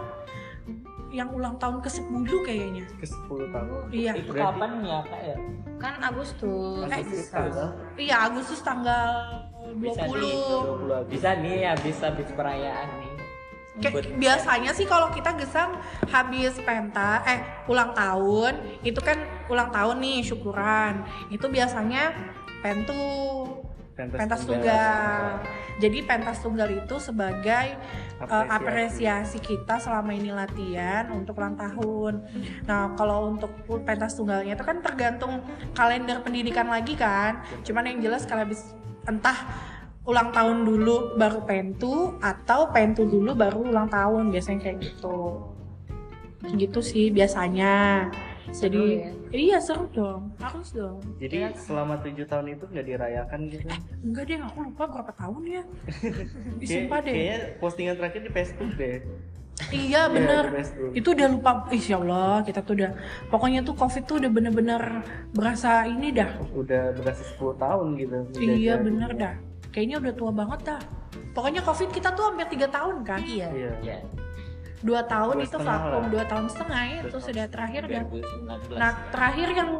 yang 1.10 1.32
ulang 1.32 1.56
tahun 1.56 1.80
ke 1.80 1.88
10 1.88 2.12
kayaknya. 2.44 2.84
Ke 3.00 3.06
10 3.08 3.48
tahun. 3.48 3.82
Iya. 3.88 4.12
Itu 4.20 4.30
Berarti- 4.30 4.44
kapan 4.52 4.70
ya 4.84 4.98
kak 5.02 5.22
ya? 5.24 5.36
Kan 5.80 5.94
Agustus. 5.98 6.86
Eh, 6.86 7.02
Tanggal 7.32 7.68
Iya, 7.96 8.16
Agustus 8.28 8.60
tanggal 8.60 9.08
20. 9.74 9.80
Bisa 9.80 10.02
di 10.04 10.12
20 10.12 10.92
Agustus. 10.92 11.10
Bisa 11.10 11.30
nih 11.40 11.56
habis 11.66 11.96
habis 11.98 12.28
perayaan 12.30 12.88
nih. 13.00 13.12
Kayak 13.76 13.92
Buat- 13.92 14.12
biasanya 14.16 14.70
sih 14.72 14.86
kalau 14.86 15.08
kita 15.10 15.30
gesang 15.36 15.70
habis 16.08 16.52
penta 16.62 17.20
eh 17.24 17.40
ulang 17.66 17.92
tahun 17.92 18.52
itu 18.80 19.00
kan 19.00 19.20
ulang 19.48 19.68
tahun 19.68 20.00
nih 20.00 20.20
syukuran 20.22 21.04
itu 21.28 21.44
biasanya 21.44 22.12
pentu 22.60 22.96
Pentas, 23.96 24.20
pentas 24.20 24.40
tunggal. 24.44 25.40
Jadi 25.80 25.98
pentas 26.04 26.44
tunggal 26.44 26.68
itu 26.68 27.00
sebagai 27.00 27.80
uh, 28.20 28.44
apresiasi 28.52 29.40
kita 29.40 29.80
selama 29.80 30.12
ini 30.12 30.36
latihan 30.36 31.08
untuk 31.16 31.40
ulang 31.40 31.56
tahun. 31.56 32.20
Nah 32.68 32.92
kalau 32.92 33.32
untuk 33.32 33.48
pentas 33.88 34.12
tunggalnya 34.12 34.52
itu 34.52 34.64
kan 34.68 34.84
tergantung 34.84 35.40
kalender 35.72 36.20
pendidikan 36.20 36.68
lagi 36.68 36.92
kan. 36.92 37.40
Cuman 37.64 37.88
yang 37.88 38.04
jelas 38.04 38.28
kalau 38.28 38.44
habis 38.44 38.76
entah 39.08 39.48
ulang 40.04 40.28
tahun 40.28 40.68
dulu 40.68 41.16
baru 41.16 41.48
pentu 41.48 42.20
atau 42.20 42.68
pentu 42.76 43.08
dulu 43.08 43.32
baru 43.32 43.64
ulang 43.64 43.88
tahun 43.88 44.28
biasanya 44.28 44.60
kayak 44.60 44.92
gitu. 44.92 45.40
Gitu 46.52 46.84
sih 46.84 47.08
biasanya 47.08 48.06
jadi 48.48 48.78
ya? 48.78 49.10
iya 49.32 49.56
seru 49.58 49.86
dong 49.90 50.30
harus 50.36 50.70
dong 50.70 50.98
Jadi 51.16 51.36
selama 51.56 51.98
tujuh 51.98 52.24
tahun 52.24 52.46
itu 52.52 52.64
nggak 52.64 52.86
dirayakan 52.86 53.40
gitu? 53.48 53.66
enggak 54.00 54.24
deh 54.24 54.38
aku 54.38 54.58
lupa 54.62 54.84
berapa 54.86 55.12
tahun 55.12 55.42
ya 55.44 55.62
Ih, 55.96 56.14
Kayak- 56.60 56.68
sumpah 56.68 56.98
deh 57.00 57.12
Kayaknya 57.12 57.38
postingan 57.58 57.94
terakhir 57.96 58.20
di 58.20 58.30
Facebook 58.30 58.70
deh. 58.74 58.96
iya 59.72 60.04
bener 60.06 60.44
di 60.46 60.54
Facebook. 60.54 60.90
itu 60.94 61.08
udah 61.10 61.28
lupa 61.28 61.50
Insya 61.70 61.96
Allah 61.96 62.34
kita 62.42 62.60
tuh 62.60 62.74
udah 62.76 62.90
pokoknya 63.26 63.60
tuh 63.62 63.74
covid 63.74 64.02
tuh 64.04 64.16
udah 64.18 64.30
bener-bener 64.30 64.82
berasa 65.30 65.70
ini 65.84 66.12
dah 66.12 66.28
Udah 66.52 66.92
berasa 66.94 67.22
10 67.26 67.56
tahun 67.56 67.86
gitu. 67.96 68.16
iya 68.36 68.76
bener 68.76 69.10
gitu. 69.10 69.22
dah 69.22 69.34
kayaknya 69.68 69.96
udah 69.98 70.12
tua 70.12 70.30
banget 70.30 70.60
dah 70.66 70.80
pokoknya 71.32 71.60
covid 71.60 71.88
kita 71.88 72.08
tuh 72.12 72.24
hampir 72.26 72.46
tiga 72.48 72.68
tahun 72.68 73.00
kan 73.02 73.20
Iya. 73.20 73.48
Iya. 73.50 73.72
Ya. 73.82 73.98
Dua 74.78 75.00
tahun 75.02 75.34
Dua 75.34 75.46
itu 75.46 75.58
vakum 75.58 76.02
lah. 76.02 76.10
dua 76.10 76.24
tahun 76.24 76.46
setengah 76.46 76.82
ya, 76.84 76.98
itu 77.00 77.08
Dua 77.10 77.24
sudah 77.24 77.44
terakhir 77.46 77.82
dan 77.86 78.02
2019. 78.06 78.76
nah 78.76 78.90
terakhir 79.08 79.48
yang 79.50 79.70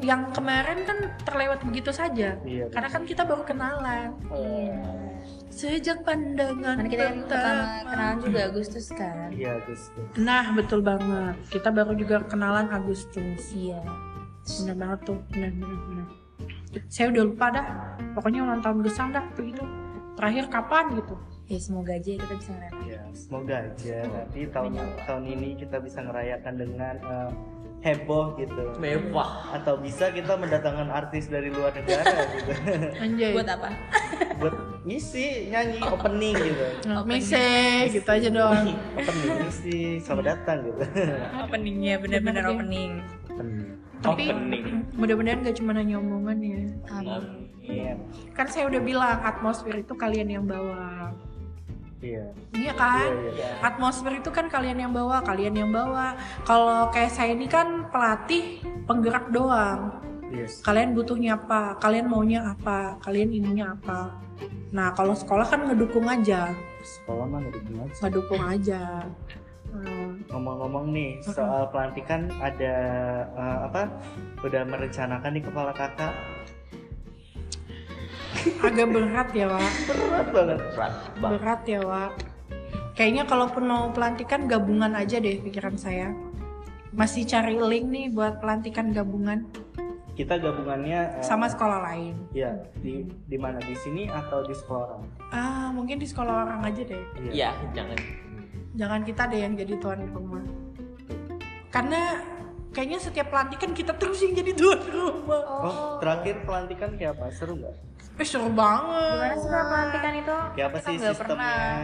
yang 0.00 0.20
kemarin 0.30 0.78
kan 0.82 0.98
terlewat 1.22 1.58
begitu 1.62 1.90
saja 1.90 2.28
Iya. 2.38 2.64
karena 2.68 2.88
kan 2.88 3.02
kita 3.02 3.22
baru 3.22 3.42
kenalan 3.42 4.10
Iya. 4.26 4.80
sejak 5.48 5.98
pandangan 6.02 6.76
Kan 6.78 6.86
kita 6.86 7.04
kan 7.04 7.16
pertama 7.18 7.52
pertama. 7.52 7.86
kenalan 7.86 8.16
juga 8.20 8.40
Agustus 8.46 8.86
kan. 8.90 9.28
Iya 9.28 9.50
Agustus. 9.58 10.06
nah 10.16 10.44
betul 10.50 10.80
banget 10.80 11.36
kita 11.48 11.68
baru 11.70 11.92
juga 11.92 12.16
kenalan 12.24 12.66
Agustus 12.70 13.40
Iya. 13.50 13.80
bener 14.56 14.76
banget 14.76 15.00
tuh 15.04 15.18
bener 15.28 15.52
bener 15.52 15.80
bener 15.84 16.06
saya 16.86 17.08
udah 17.08 17.22
lupa 17.24 17.46
dah 17.50 17.66
pokoknya 18.12 18.40
ulang 18.42 18.60
tahun 18.60 18.78
gesang 18.80 19.08
dah 19.10 19.24
tuh 19.32 19.44
itu 19.44 19.64
terakhir 20.14 20.44
kapan 20.46 20.92
gitu 20.94 21.16
Ya 21.46 21.58
semoga 21.62 21.94
aja 21.94 22.10
kita 22.18 22.34
bisa 22.34 22.50
ngerayain. 22.58 22.90
Ya, 22.90 23.02
semoga 23.14 23.54
aja 23.70 23.96
nanti 24.10 24.40
tahun 24.50 24.72
tahun 25.06 25.24
ini 25.30 25.48
kita 25.62 25.78
bisa 25.78 26.02
merayakan 26.02 26.54
dengan 26.58 26.94
eh, 26.98 27.30
heboh 27.86 28.34
gitu. 28.34 28.62
Mewah. 28.82 29.54
Atau 29.54 29.78
bisa 29.78 30.10
kita 30.10 30.34
mendatangkan 30.34 30.90
artis 30.90 31.30
dari 31.30 31.54
luar 31.54 31.70
negara 31.70 32.02
gitu. 32.34 32.50
anjay 32.98 33.30
Buat 33.30 33.50
apa? 33.54 33.68
Buat 34.42 34.54
ngisi 34.82 35.54
nyanyi 35.54 35.78
opening 35.86 36.34
gitu. 36.34 36.66
Mise 37.06 37.46
gitu 37.94 38.08
aja 38.10 38.28
dong 38.30 38.74
Opening 38.98 39.32
ngisi 39.46 39.76
selamat 40.02 40.24
datang 40.34 40.58
gitu. 40.66 40.82
Openingnya 41.46 41.94
deh. 42.02 42.20
opening. 42.42 42.92
Opening. 43.30 43.70
tapi 44.04 44.28
Opening. 44.28 44.66
mudah-mudahan 44.92 45.40
gak 45.40 45.56
cuma 45.56 45.72
nanya 45.72 45.96
omongan 45.96 46.38
ya 46.44 46.62
Amin. 46.92 47.48
Iya. 47.64 47.96
kan 48.36 48.46
saya 48.46 48.68
udah 48.70 48.78
bilang 48.78 49.18
atmosfer 49.24 49.72
itu 49.72 49.94
kalian 49.96 50.28
yang 50.30 50.44
bawa 50.46 51.10
Iya. 52.06 52.24
iya 52.54 52.72
kan? 52.78 53.10
Iya, 53.10 53.30
iya. 53.34 53.50
atmosfer 53.62 54.12
itu 54.18 54.30
kan 54.30 54.46
kalian 54.46 54.78
yang 54.78 54.92
bawa 54.94 55.22
kalian 55.26 55.54
yang 55.58 55.70
bawa. 55.74 56.14
Kalau 56.46 56.90
kayak 56.94 57.10
saya 57.10 57.34
ini 57.34 57.50
kan 57.50 57.90
pelatih 57.90 58.62
penggerak 58.86 59.30
doang. 59.34 60.02
Yes. 60.26 60.58
kalian 60.66 60.90
butuhnya 60.90 61.38
apa? 61.38 61.78
Kalian 61.78 62.10
maunya 62.10 62.42
apa? 62.42 62.98
Kalian 62.98 63.30
ininya 63.30 63.78
apa? 63.78 64.10
Nah 64.74 64.90
kalau 64.92 65.14
sekolah 65.14 65.46
kan 65.46 65.70
ngedukung 65.70 66.02
aja. 66.10 66.50
Sekolah 66.82 67.24
mah 67.30 67.38
nggak 67.46 67.54
dibilang. 67.62 67.88
ngedukung 68.02 68.42
aja. 68.42 69.06
Hmm, 69.70 70.24
Ngomong-ngomong 70.32 70.90
nih 70.90 71.20
soal 71.22 71.70
pelantikan 71.70 72.26
ada 72.42 72.74
eh, 73.38 73.58
apa? 73.70 73.86
Udah 74.42 74.66
merencanakan 74.66 75.32
di 75.36 75.42
kepala 75.46 75.70
kakak 75.70 76.14
agak 78.60 78.86
berat 78.88 79.28
ya 79.30 79.46
Wak 79.48 79.72
berat 79.86 80.28
banget. 80.30 80.58
Berat 80.68 80.94
banget. 81.16 81.38
berat 81.38 81.62
ya 81.64 81.80
Wak 81.82 82.12
kayaknya 82.92 83.22
kalaupun 83.24 83.64
mau 83.64 83.90
pelantikan 83.90 84.44
gabungan 84.44 84.92
aja 84.92 85.16
deh 85.16 85.36
pikiran 85.38 85.76
saya 85.76 86.16
masih 86.90 87.24
cari 87.24 87.54
link 87.54 87.86
nih 87.86 88.06
buat 88.08 88.38
pelantikan 88.38 88.88
gabungan 88.88 89.44
Kita 90.12 90.40
gabungannya 90.40 91.20
eh, 91.20 91.22
sama 91.22 91.44
sekolah 91.44 91.84
lain 91.84 92.16
ya 92.32 92.48
di 92.78 93.04
di 93.04 93.36
mana 93.36 93.60
di 93.60 93.76
sini 93.76 94.08
atau 94.08 94.40
di 94.42 94.54
sekolah 94.54 94.84
orang? 94.90 95.02
ah 95.28 95.68
mungkin 95.68 95.96
di 95.96 96.08
sekolah 96.08 96.34
orang 96.42 96.60
aja 96.64 96.82
deh 96.82 97.04
Iya, 97.28 97.52
jangan. 97.70 97.98
jangan 98.72 99.00
kita 99.04 99.22
deh 99.28 99.40
yang 99.40 99.52
jadi 99.54 99.76
tuan 99.76 100.08
rumah 100.08 100.40
karena 101.68 102.24
kayaknya 102.72 102.96
setiap 102.98 103.28
pelantikan 103.28 103.72
kita 103.72 103.92
terus 103.92 104.24
yang 104.24 104.32
jadi 104.34 104.52
tuan 104.52 104.80
rumah 104.86 105.42
Oh, 105.44 106.00
terakhir 106.00 106.44
pelantikan 106.44 106.96
kayak 106.96 107.12
apa? 107.12 107.28
Seru 107.28 107.60
nggak? 107.60 107.76
Eh 108.16 108.24
seru 108.24 108.48
banget 108.48 109.12
Gimana 109.12 109.36
sih 109.36 109.48
kalau 109.48 109.66
pelantikan 109.66 110.12
itu? 110.14 110.36
Kayak 110.50 110.66
apa 110.66 110.76
Kita 110.76 110.82
sih 110.82 110.94
nggak 110.96 111.14
sistemnya? 111.14 111.36
pernah. 111.36 111.74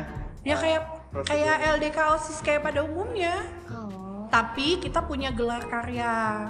ya 0.43 0.55
kayak 0.57 0.81
Prosedur. 1.09 1.29
kayak 1.29 1.57
LDK 1.73 1.99
OSIS 2.11 2.39
kayak 2.41 2.61
pada 2.63 2.81
umumnya 2.83 3.35
Oh. 3.69 4.27
tapi 4.27 4.77
kita 4.77 5.01
punya 5.01 5.31
gelar 5.31 5.63
karya 5.63 6.49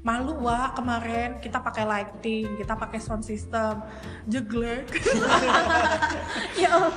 malu 0.00 0.38
wah 0.38 0.70
kemarin 0.70 1.36
kita 1.36 1.58
pakai 1.58 1.84
lighting 1.84 2.56
kita 2.56 2.72
pakai 2.72 2.96
sound 2.96 3.22
system 3.22 3.82
jeglek 4.24 4.86
ya 6.56 6.68
Allah 6.72 6.94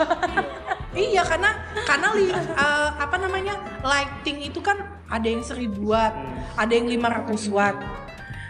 iya 0.91 1.21
karena 1.21 1.49
karena 1.83 2.07
li- 2.11 2.29
eh, 2.31 2.89
apa 2.95 3.15
namanya 3.17 3.53
lighting 3.81 4.39
itu 4.43 4.59
kan 4.59 4.77
ada 5.05 5.25
yang 5.25 5.41
1000 5.41 5.57
watt 5.79 6.13
ada 6.55 6.69
yang 6.69 6.85
500 6.87 7.27
watt 7.49 7.77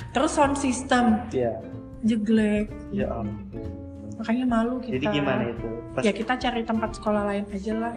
terus 0.09 0.31
sound 0.31 0.55
system 0.55 1.23
Iya. 1.29 1.55
Jeglek 2.01 2.67
Ya 2.89 3.07
ampun. 3.11 3.65
makanya 4.17 4.45
malu 4.45 4.75
kita 4.79 4.95
Jadi 4.99 5.05
gimana 5.11 5.43
itu? 5.47 5.67
Pas 5.91 6.01
ya 6.03 6.11
kita 6.11 6.33
cari 6.35 6.61
tempat 6.63 6.89
sekolah 6.93 7.23
lain 7.25 7.45
aja 7.49 7.73
lah 7.75 7.93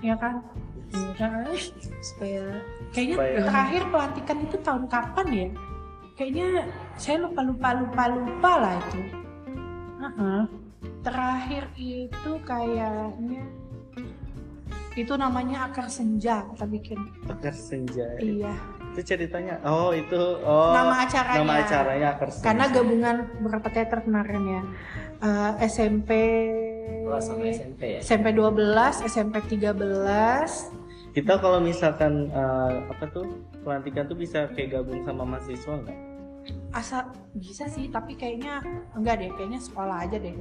ya 0.00 0.14
kan 0.16 0.40
Iya 0.92 1.12
kan? 1.16 1.48
Supaya 2.04 2.44
Kayaknya 2.92 3.16
Supaya- 3.16 3.44
terakhir 3.48 3.82
pelantikan 3.88 4.38
itu 4.44 4.56
tahun 4.60 4.84
kapan 4.86 5.26
ya? 5.32 5.48
Kayaknya 6.12 6.46
saya 6.94 7.16
lupa 7.24 7.40
lupa 7.40 7.68
lupa 7.72 8.04
lupa 8.12 8.52
lah 8.60 8.74
itu. 8.76 9.00
Heeh. 9.96 10.40
Terakhir 11.00 11.64
itu 11.80 12.32
kayaknya 12.44 13.42
itu 14.92 15.12
namanya 15.16 15.72
akar 15.72 15.88
senja 15.88 16.44
kita 16.52 16.68
bikin. 16.68 17.00
Akar 17.24 17.56
senja. 17.56 18.04
Iya. 18.20 18.52
Itu 18.92 19.00
ceritanya. 19.00 19.56
Oh, 19.64 19.96
itu 19.96 20.20
oh. 20.44 20.76
Nama 20.76 21.08
acaranya. 21.08 21.40
Nama 21.40 21.54
acaranya. 21.64 22.10
Karena 22.44 22.64
gabungan 22.68 23.16
beberapa 23.40 23.68
teater 23.72 24.04
kemarin 24.04 24.42
ya. 24.44 24.62
Eh, 25.22 25.52
SMP 25.70 26.10
Kelas 27.08 27.24
sama 27.24 27.44
SMP 27.48 27.80
ya. 27.96 28.00
SMP 28.04 28.26
12, 28.36 29.06
SMP 29.08 29.36
13. 29.48 30.80
kita 31.12 31.36
kalau 31.44 31.60
misalkan 31.60 32.32
eh, 32.32 32.72
apa 32.88 33.04
tuh 33.12 33.44
pelantikan 33.60 34.08
tuh 34.08 34.16
bisa 34.16 34.48
kayak 34.56 34.80
gabung 34.80 35.04
sama 35.04 35.28
mahasiswa 35.28 35.72
nggak? 35.84 35.98
Asal 36.72 37.12
bisa 37.36 37.68
sih, 37.68 37.92
tapi 37.92 38.16
kayaknya 38.16 38.64
enggak 38.96 39.20
deh, 39.20 39.30
kayaknya 39.36 39.60
sekolah 39.60 40.08
aja 40.08 40.16
deh. 40.16 40.32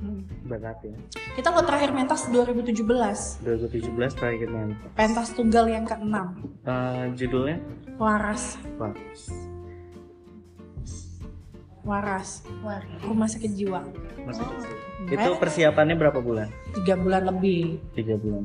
Hmm. 0.00 0.24
Berat 0.48 0.80
ya. 0.80 0.96
Kita 1.36 1.52
lo 1.52 1.60
terakhir 1.60 1.92
mentas 1.92 2.24
2017, 2.32 3.44
2017 3.44 4.16
terakhir 4.16 4.48
nanti. 4.48 4.74
pentas 4.96 5.28
tunggal 5.36 5.68
yang 5.68 5.84
ke-6, 5.84 6.16
Eh, 6.64 7.04
judulnya 7.20 7.60
Waras, 8.00 8.56
apa? 8.80 8.96
Waras, 11.80 12.44
Rumah 13.04 13.28
Sakit 13.28 13.52
Jiwa. 13.52 13.80
Masih 14.24 14.44
Oh. 14.44 15.08
Itu 15.08 15.30
persiapannya 15.36 15.96
berapa 15.96 16.20
bulan? 16.20 16.52
Tiga 16.76 16.96
bulan 16.96 17.24
lebih. 17.28 17.80
Tiga 17.96 18.20
bulan. 18.20 18.44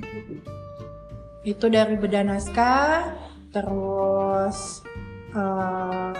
Itu 1.43 1.67
dari 1.67 1.99
beda 1.99 2.23
naskah, 2.23 3.11
terus 3.51 4.83
eh, 5.31 6.11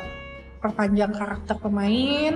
perpanjang 0.60 1.16
karakter 1.16 1.56
pemain, 1.56 2.36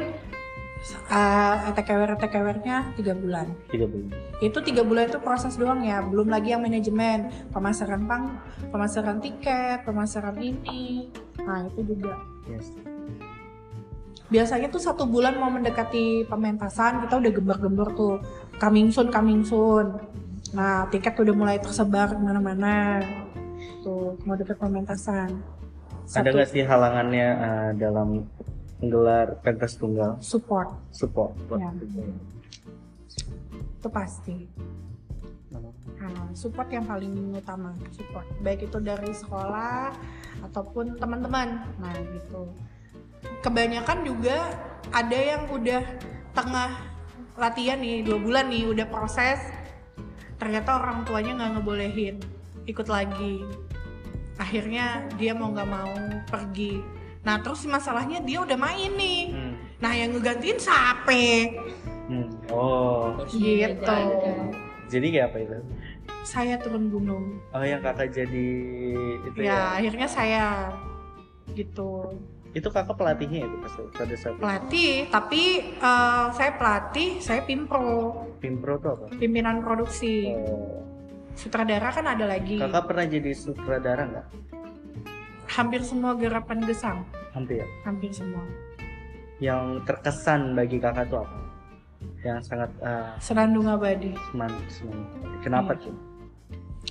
uh, 1.12 1.72
TKWR 1.76 2.16
TKWR-nya 2.16 2.78
tiga 2.96 3.14
bulan. 3.16 3.48
tiga 3.68 3.86
bulan 3.86 4.10
Itu 4.40 4.60
tiga 4.64 4.82
bulan 4.88 5.12
itu 5.12 5.20
proses 5.20 5.60
doang 5.60 5.84
ya, 5.84 6.00
belum 6.04 6.32
lagi 6.32 6.56
yang 6.56 6.64
manajemen, 6.64 7.30
pemasaran 7.52 8.08
pang, 8.08 8.40
pemasaran 8.72 9.20
tiket, 9.20 9.84
pemasaran 9.84 10.40
ini. 10.40 11.12
Nah 11.44 11.68
itu 11.68 11.96
juga. 11.96 12.16
yes 12.48 12.72
Biasanya 14.30 14.70
tuh 14.70 14.78
satu 14.78 15.10
bulan 15.10 15.42
mau 15.42 15.50
mendekati 15.50 16.30
pementasan 16.30 17.02
kita 17.02 17.18
udah 17.18 17.32
gembar-gembor 17.34 17.90
tuh 17.98 18.16
coming 18.62 18.94
soon, 18.94 19.10
coming 19.10 19.42
soon. 19.42 19.98
Nah 20.54 20.86
tiket 20.94 21.18
udah 21.18 21.34
mulai 21.34 21.58
tersebar 21.58 22.14
ke 22.14 22.22
mana-mana. 22.22 23.02
Tuh 23.82 24.22
mau 24.24 24.38
deket 24.38 24.62
pementasan. 24.62 25.42
ada 26.10 26.30
nggak 26.34 26.50
sih 26.50 26.66
halangannya 26.66 27.28
uh, 27.38 27.70
dalam 27.78 28.26
menggelar 28.80 29.40
pentas 29.44 29.76
tunggal. 29.76 30.16
Support. 30.24 30.72
Support 30.96 31.32
Ya. 31.60 31.72
itu 33.80 33.88
pasti. 33.88 34.38
Nah, 36.00 36.32
support 36.36 36.68
yang 36.72 36.84
paling 36.88 37.32
utama 37.36 37.76
support. 37.92 38.28
Baik 38.44 38.68
itu 38.72 38.80
dari 38.80 39.12
sekolah 39.12 39.92
ataupun 40.44 41.00
teman-teman. 41.00 41.64
Nah 41.80 41.94
gitu. 41.96 42.52
Kebanyakan 43.44 44.04
juga 44.04 44.52
ada 44.92 45.16
yang 45.16 45.48
udah 45.48 45.84
tengah 46.36 46.72
latihan 47.40 47.80
nih 47.80 48.04
dua 48.04 48.20
bulan 48.20 48.52
nih 48.52 48.68
udah 48.68 48.88
proses. 48.88 49.40
Ternyata 50.40 50.80
orang 50.80 51.04
tuanya 51.04 51.36
nggak 51.40 51.52
ngebolehin 51.60 52.16
ikut 52.68 52.88
lagi. 52.88 53.44
Akhirnya 54.40 55.08
dia 55.20 55.36
mau 55.36 55.52
nggak 55.52 55.68
mau 55.72 55.96
pergi 56.32 56.99
nah 57.20 57.36
terus 57.44 57.68
masalahnya 57.68 58.24
dia 58.24 58.40
udah 58.40 58.56
main 58.56 58.92
nih. 58.96 59.22
Hmm. 59.36 59.54
nah 59.80 59.92
yang 59.96 60.16
ngegantiin 60.16 60.60
sape 60.60 61.56
Hmm. 62.10 62.26
oh. 62.50 63.22
Gitu. 63.30 64.02
jadi 64.90 65.08
kayak 65.14 65.28
apa 65.30 65.38
itu? 65.46 65.58
Saya 66.26 66.58
turun 66.58 66.90
gunung 66.90 67.38
oh 67.54 67.62
yang 67.62 67.86
kakak 67.86 68.10
jadi 68.10 68.50
itu 69.30 69.38
ya, 69.38 69.46
ya, 69.46 69.62
akhirnya 69.78 70.08
saya 70.10 70.46
gitu. 71.54 72.18
Itu 72.50 72.74
kakak 72.74 72.98
pelatihnya 72.98 73.46
itu 73.46 73.58
pas 73.62 73.74
pada 73.94 74.16
saat 74.18 74.34
itu? 74.34 74.42
pelatih 74.42 74.94
tapi 75.14 75.42
eh, 75.78 76.26
saya 76.34 76.52
pelatih 76.58 77.10
saya 77.22 77.46
pimpro. 77.46 78.26
Pimpro 78.42 78.82
tuh 78.82 78.90
apa? 78.98 79.06
Pimpinan 79.14 79.62
produksi. 79.62 80.34
Oh. 80.34 80.82
sutradara 81.38 81.94
kan 81.94 82.04
ada 82.04 82.26
lagi. 82.26 82.58
Kakak 82.60 82.84
pernah 82.90 83.06
jadi 83.06 83.32
sutradara 83.32 84.04
nggak 84.12 84.26
hampir 85.50 85.82
semua 85.82 86.14
garapan 86.14 86.62
gesang. 86.64 87.02
Hampir. 87.34 87.66
Hampir 87.84 88.14
semua. 88.14 88.46
Yang 89.42 89.84
terkesan 89.90 90.54
bagi 90.54 90.78
kakak 90.78 91.10
tuh 91.10 91.26
apa? 91.26 91.40
Yang 92.24 92.40
sangat 92.48 92.72
uh, 92.80 93.16
senandung 93.20 93.68
abadi. 93.68 94.14
Seman, 94.32 94.52
seman. 94.72 95.00
kenapa 95.42 95.76
Iya. 95.76 95.90
tuh? 95.90 95.96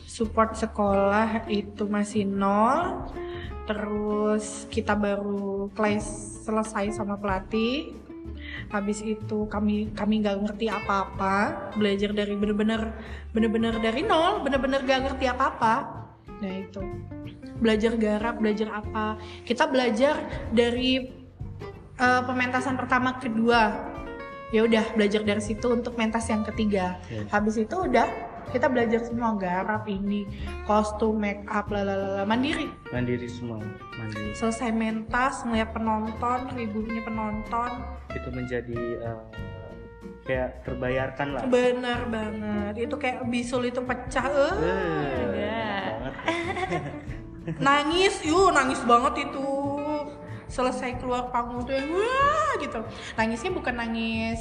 Support 0.04 0.56
sekolah 0.56 1.48
itu 1.48 1.84
masih 1.86 2.26
nol. 2.26 3.08
Terus 3.68 4.64
kita 4.72 4.96
baru 4.96 5.68
kelas 5.76 6.04
selesai 6.48 6.96
sama 6.96 7.20
pelatih. 7.20 7.92
Habis 8.72 9.04
itu 9.04 9.44
kami 9.48 9.92
kami 9.92 10.24
nggak 10.24 10.40
ngerti 10.48 10.72
apa-apa. 10.72 11.72
Belajar 11.76 12.12
dari 12.16 12.32
bener-bener 12.36 12.96
bener-bener 13.32 13.76
dari 13.80 14.00
nol 14.04 14.40
bener-bener 14.40 14.80
gak 14.84 15.04
ngerti 15.08 15.28
apa-apa. 15.28 15.74
Nah 16.40 16.52
itu 16.56 16.80
belajar 17.58 17.92
garap 17.94 18.38
belajar 18.38 18.68
apa. 18.72 19.18
Kita 19.42 19.66
belajar 19.66 20.14
dari 20.50 21.04
eh, 21.94 22.22
pementasan 22.24 22.74
pertama 22.74 23.18
kedua. 23.18 23.94
Ya 24.48 24.64
udah 24.64 24.96
belajar 24.96 25.20
dari 25.20 25.44
situ 25.44 25.68
untuk 25.68 25.92
mentas 25.94 26.24
yang 26.26 26.40
ketiga. 26.42 26.96
Habis 27.28 27.60
itu 27.60 27.76
udah 27.84 28.08
kita 28.48 28.64
belajar 28.64 29.04
semua 29.04 29.36
garap 29.36 29.84
ini 29.84 30.24
kostum 30.64 31.20
make 31.20 31.44
up 31.44 31.68
lalala 31.68 32.24
mandiri. 32.24 32.64
Mandiri 32.88 33.28
semua 33.28 33.60
mandiri. 34.00 34.32
Selesai 34.32 34.72
mentas 34.72 35.44
ngeliat 35.44 35.68
penonton 35.76 36.48
ribunya 36.56 37.04
penonton. 37.04 37.70
Itu 38.08 38.32
menjadi 38.32 38.80
uh, 39.04 39.20
kayak 40.24 40.64
terbayarkan 40.64 41.28
lah. 41.36 41.42
Bener 41.44 42.00
banget. 42.08 42.88
Itu 42.88 42.96
kayak 42.96 43.28
bisul 43.28 43.68
itu 43.68 43.84
pecah. 43.84 44.24
Eh 44.32 44.56
Eh, 44.64 45.28
ya. 45.44 45.76
banget. 45.92 46.14
nangis 47.56 48.20
yuk 48.20 48.52
nangis 48.52 48.80
banget 48.84 49.32
itu. 49.32 49.48
Selesai 50.48 50.96
keluar 51.00 51.28
panggung 51.28 51.64
tuh 51.64 51.76
yang 51.76 51.88
wah 51.92 52.52
gitu. 52.60 52.80
Nangisnya 53.16 53.52
bukan 53.52 53.74
nangis 53.80 54.40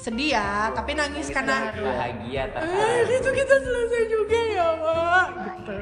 sedih 0.00 0.32
ya 0.32 0.72
tapi 0.72 0.96
nangis 0.96 1.28
karena 1.28 1.68
bahagia 1.76 2.48
tapi 2.50 2.72
eh 2.72 3.00
itu 3.20 3.30
kita 3.30 3.54
selesai 3.60 4.02
juga 4.08 4.40
ya 4.48 4.66
pak 4.74 5.26
gitu 5.60 5.72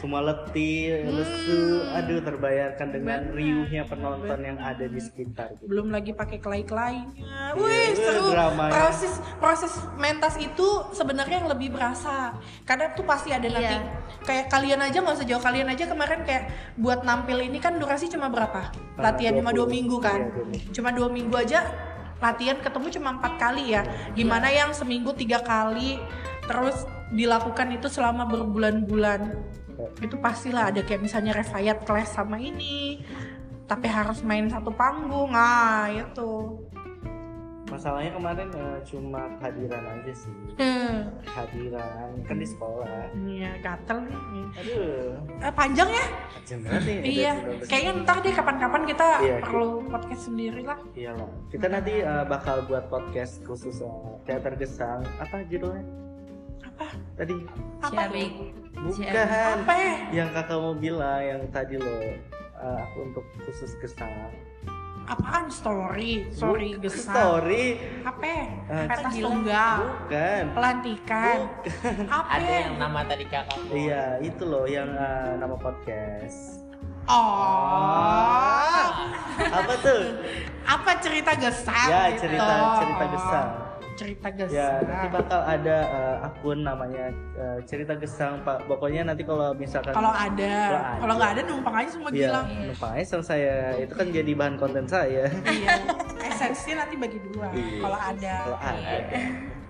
semua 0.00 0.20
letih 0.24 1.04
lesu 1.12 1.60
aduh 1.92 2.24
terbayarkan 2.24 2.88
dengan 2.88 3.20
riuhnya 3.30 3.84
penonton 3.84 4.40
yang 4.40 4.56
ada 4.56 4.88
di 4.88 4.96
sekitar 4.96 5.52
gitu. 5.54 5.68
belum 5.68 5.92
lagi 5.92 6.16
pakai 6.16 6.38
kelai-kelainya. 6.40 7.52
Wih, 7.54 7.92
Iya, 7.92 7.98
seru. 7.98 8.30
dramanya. 8.32 8.72
Proses 8.72 9.12
proses 9.36 9.72
mentas 9.98 10.38
itu 10.38 10.66
sebenarnya 10.94 11.42
yang 11.44 11.50
lebih 11.50 11.74
berasa. 11.74 12.32
Karena 12.64 12.94
tuh 12.94 13.04
pasti 13.04 13.34
ada 13.34 13.44
nanti 13.44 13.76
Iya. 13.76 13.82
kayak 14.24 14.44
kalian 14.48 14.80
aja 14.80 14.98
nggak 15.02 15.16
usah 15.20 15.28
jauh 15.28 15.42
kalian 15.42 15.68
aja 15.68 15.84
kemarin 15.84 16.20
kayak 16.24 16.44
buat 16.78 17.02
nampil 17.02 17.42
ini 17.42 17.58
kan 17.58 17.76
durasi 17.76 18.08
cuma 18.08 18.30
berapa? 18.30 18.70
Latihan 18.96 19.36
cuma 19.36 19.50
dua 19.52 19.66
20. 19.66 19.74
minggu 19.76 19.96
kan? 19.98 20.20
Iya, 20.22 20.32
dua 20.32 20.46
minggu. 20.46 20.70
Cuma 20.72 20.88
dua 20.94 21.08
minggu 21.10 21.34
aja 21.36 21.60
latihan 22.20 22.60
ketemu 22.60 22.86
cuma 23.00 23.16
empat 23.16 23.32
kali 23.40 23.74
ya. 23.74 23.82
Gimana 24.12 24.52
yang 24.52 24.70
seminggu 24.76 25.16
tiga 25.16 25.40
kali 25.40 25.98
terus 26.44 26.84
dilakukan 27.10 27.74
itu 27.74 27.88
selama 27.88 28.28
berbulan-bulan? 28.28 29.34
Itu 30.04 30.20
pastilah 30.20 30.68
ada 30.70 30.84
kayak 30.84 31.00
misalnya 31.00 31.32
Revayat 31.32 31.88
Class 31.88 32.14
sama 32.14 32.36
ini 32.36 33.00
tapi 33.64 33.86
harus 33.86 34.20
main 34.20 34.46
satu 34.50 34.70
panggung. 34.76 35.32
Ah 35.32 35.88
itu 35.88 36.60
masalahnya 37.80 38.12
kemarin 38.12 38.48
eh, 38.52 38.78
cuma 38.84 39.22
kehadiran 39.40 39.84
aja 39.88 40.12
sih. 40.12 40.36
Hmm. 40.60 41.08
kehadiran 41.24 42.12
kan 42.28 42.36
di 42.36 42.44
sekolah. 42.44 43.08
Iya 43.24 43.50
gatel 43.64 43.98
nih. 44.04 44.46
Aduh. 44.60 45.16
Eh, 45.40 45.52
panjang 45.56 45.88
ya? 45.88 46.06
Macam 46.12 46.58
banget 46.60 46.82
nih. 46.84 46.98
Iya. 47.08 47.32
19 47.64 47.72
kayaknya 47.72 47.92
ntar 48.04 48.16
deh 48.20 48.34
kapan-kapan 48.36 48.82
kita 48.84 49.06
Iya, 49.24 49.36
perlu 49.40 49.68
podcast 49.88 50.22
sendiri 50.28 50.60
lah. 50.60 50.76
Iyalah. 50.92 51.30
Kita 51.48 51.66
nanti 51.72 51.94
uh, 52.04 52.24
bakal 52.28 52.68
buat 52.68 52.84
podcast 52.92 53.40
khusus 53.48 53.80
uh, 53.80 54.20
teater 54.28 54.52
gesang. 54.60 55.00
Apa 55.16 55.40
judulnya? 55.48 55.80
apa? 56.60 56.86
Tadi. 57.16 57.36
Apa? 57.80 58.02
Bukan. 58.76 59.12
Apa 59.64 59.72
ya? 59.72 59.92
yang 60.20 60.28
kakak 60.36 60.56
mau 60.60 60.76
bilang 60.76 61.20
yang 61.24 61.40
tadi 61.48 61.80
lo 61.80 61.96
uh, 62.60 62.84
untuk 63.00 63.24
khusus 63.48 63.72
gesang. 63.80 64.28
Apaan 65.06 65.46
story 65.48 66.28
story 66.30 66.74
Bukan 66.74 66.82
gesang 66.82 67.14
Story. 67.14 67.66
apa 68.02 68.22
ya? 68.22 68.44
Eh, 68.66 68.86
pentas 68.86 69.14
tunggal 69.16 69.76
Bukan. 69.80 70.42
pelantikan 70.52 71.38
apa 72.06 72.28
ada 72.30 72.46
ya? 72.46 72.58
yang 72.64 72.76
nama 72.78 73.00
tadi 73.04 73.24
kakak 73.24 73.58
Iya, 73.68 74.04
itu 74.20 74.42
loh 74.42 74.64
yang 74.64 74.90
uh, 74.92 75.34
nama 75.36 75.54
podcast. 75.54 76.62
oh 77.06 78.86
Apa 79.40 79.72
tuh? 79.80 80.02
apa 80.62 80.90
cerita 80.98 81.32
gesang 81.34 81.88
ya, 81.88 82.12
gitu. 82.12 82.28
cerita 82.28 82.54
cerita 82.78 83.04
gesang. 83.10 83.48
Cerita 84.00 84.28
gesang 84.32 84.56
Ya, 84.56 84.68
nanti 84.80 85.06
bakal 85.12 85.40
ada 85.44 85.76
uh, 85.92 86.16
akun 86.24 86.58
namanya 86.64 87.04
uh, 87.36 87.58
cerita 87.68 87.92
gesang, 87.94 88.40
Pak. 88.40 88.64
Pokoknya 88.64 89.04
nanti 89.04 89.22
kalau 89.22 89.52
misalkan 89.52 89.92
kalau 89.92 90.08
ada 90.08 90.54
Kalau 90.96 91.14
nggak 91.20 91.30
ada 91.36 91.42
numpang 91.44 91.74
aja 91.76 91.90
semua 91.92 92.08
Iya, 92.08 92.16
gilang 92.24 92.46
numpang 92.64 92.90
aja 92.96 93.04
sama 93.06 93.24
saya. 93.26 93.54
Itu 93.76 93.92
kan 93.92 94.06
jadi 94.08 94.32
bahan 94.32 94.56
konten 94.56 94.88
saya. 94.88 95.28
iya 95.46 95.76
esensinya 96.24 96.88
nanti 96.88 96.96
bagi 96.96 97.18
dua 97.28 97.46
Iya. 97.52 97.80
kalau 97.84 97.98
ada 98.00 98.34
Kalau 98.48 98.58
ada. 98.58 98.94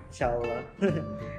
Insya 0.07 0.25
Allah. 0.31 0.59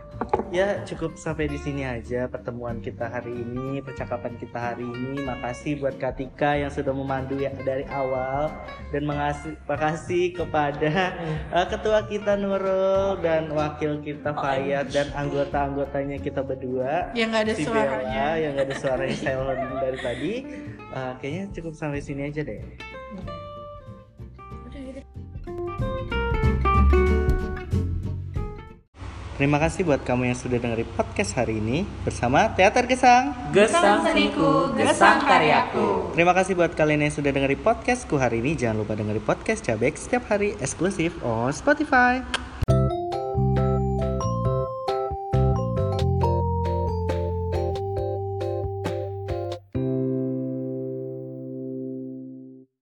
ya 0.52 0.84
cukup 0.84 1.16
sampai 1.16 1.48
di 1.48 1.56
sini 1.56 1.82
aja 1.82 2.28
pertemuan 2.28 2.78
kita 2.84 3.08
hari 3.08 3.32
ini, 3.32 3.80
percakapan 3.80 4.36
kita 4.36 4.58
hari 4.72 4.84
ini. 4.84 5.24
Makasih 5.24 5.80
buat 5.80 5.96
Katika 5.96 6.54
yang 6.60 6.68
sudah 6.68 6.92
memandu 6.92 7.40
ya 7.40 7.50
dari 7.64 7.88
awal. 7.88 8.52
Dan 8.92 9.08
mengasih 9.08 9.56
makasih 9.64 10.36
kepada 10.36 11.16
uh, 11.50 11.66
ketua 11.66 12.04
kita 12.04 12.36
Nurul 12.36 13.18
dan 13.24 13.48
wakil 13.50 14.04
kita 14.04 14.36
Fayat 14.36 14.92
dan 14.92 15.08
anggota-anggotanya 15.16 16.20
kita 16.20 16.44
berdua. 16.44 17.10
yang 17.16 17.32
nggak 17.32 17.48
ada 17.48 17.54
si 17.56 17.64
suaranya. 17.64 18.26
Bella 18.36 18.40
yang 18.40 18.52
gak 18.56 18.66
ada 18.68 18.76
suaranya 18.76 19.16
silent 19.16 19.60
dari 19.80 19.98
tadi. 19.98 20.34
Uh, 20.92 21.12
kayaknya 21.18 21.44
cukup 21.56 21.72
sampai 21.72 22.04
sini 22.04 22.28
aja 22.28 22.44
deh 22.44 22.60
Terima 29.42 29.58
kasih 29.58 29.82
buat 29.82 29.98
kamu 30.06 30.30
yang 30.30 30.38
sudah 30.38 30.54
dengerin 30.62 30.86
podcast 30.94 31.34
hari 31.34 31.58
ini 31.58 31.82
bersama 32.06 32.54
Teater 32.54 32.86
Gesang. 32.86 33.34
Gesang 33.50 34.06
seniku, 34.06 34.70
gesang 34.78 35.18
karyaku. 35.18 36.14
Terima 36.14 36.30
kasih 36.30 36.54
buat 36.54 36.70
kalian 36.78 37.10
yang 37.10 37.10
sudah 37.10 37.34
dengerin 37.34 37.58
podcastku 37.58 38.22
hari 38.22 38.38
ini. 38.38 38.54
Jangan 38.54 38.86
lupa 38.86 38.94
dengerin 38.94 39.18
podcast 39.18 39.66
Cabek 39.66 39.98
setiap 39.98 40.30
hari 40.30 40.54
eksklusif 40.62 41.18
on 41.26 41.50
Spotify. 41.50 42.22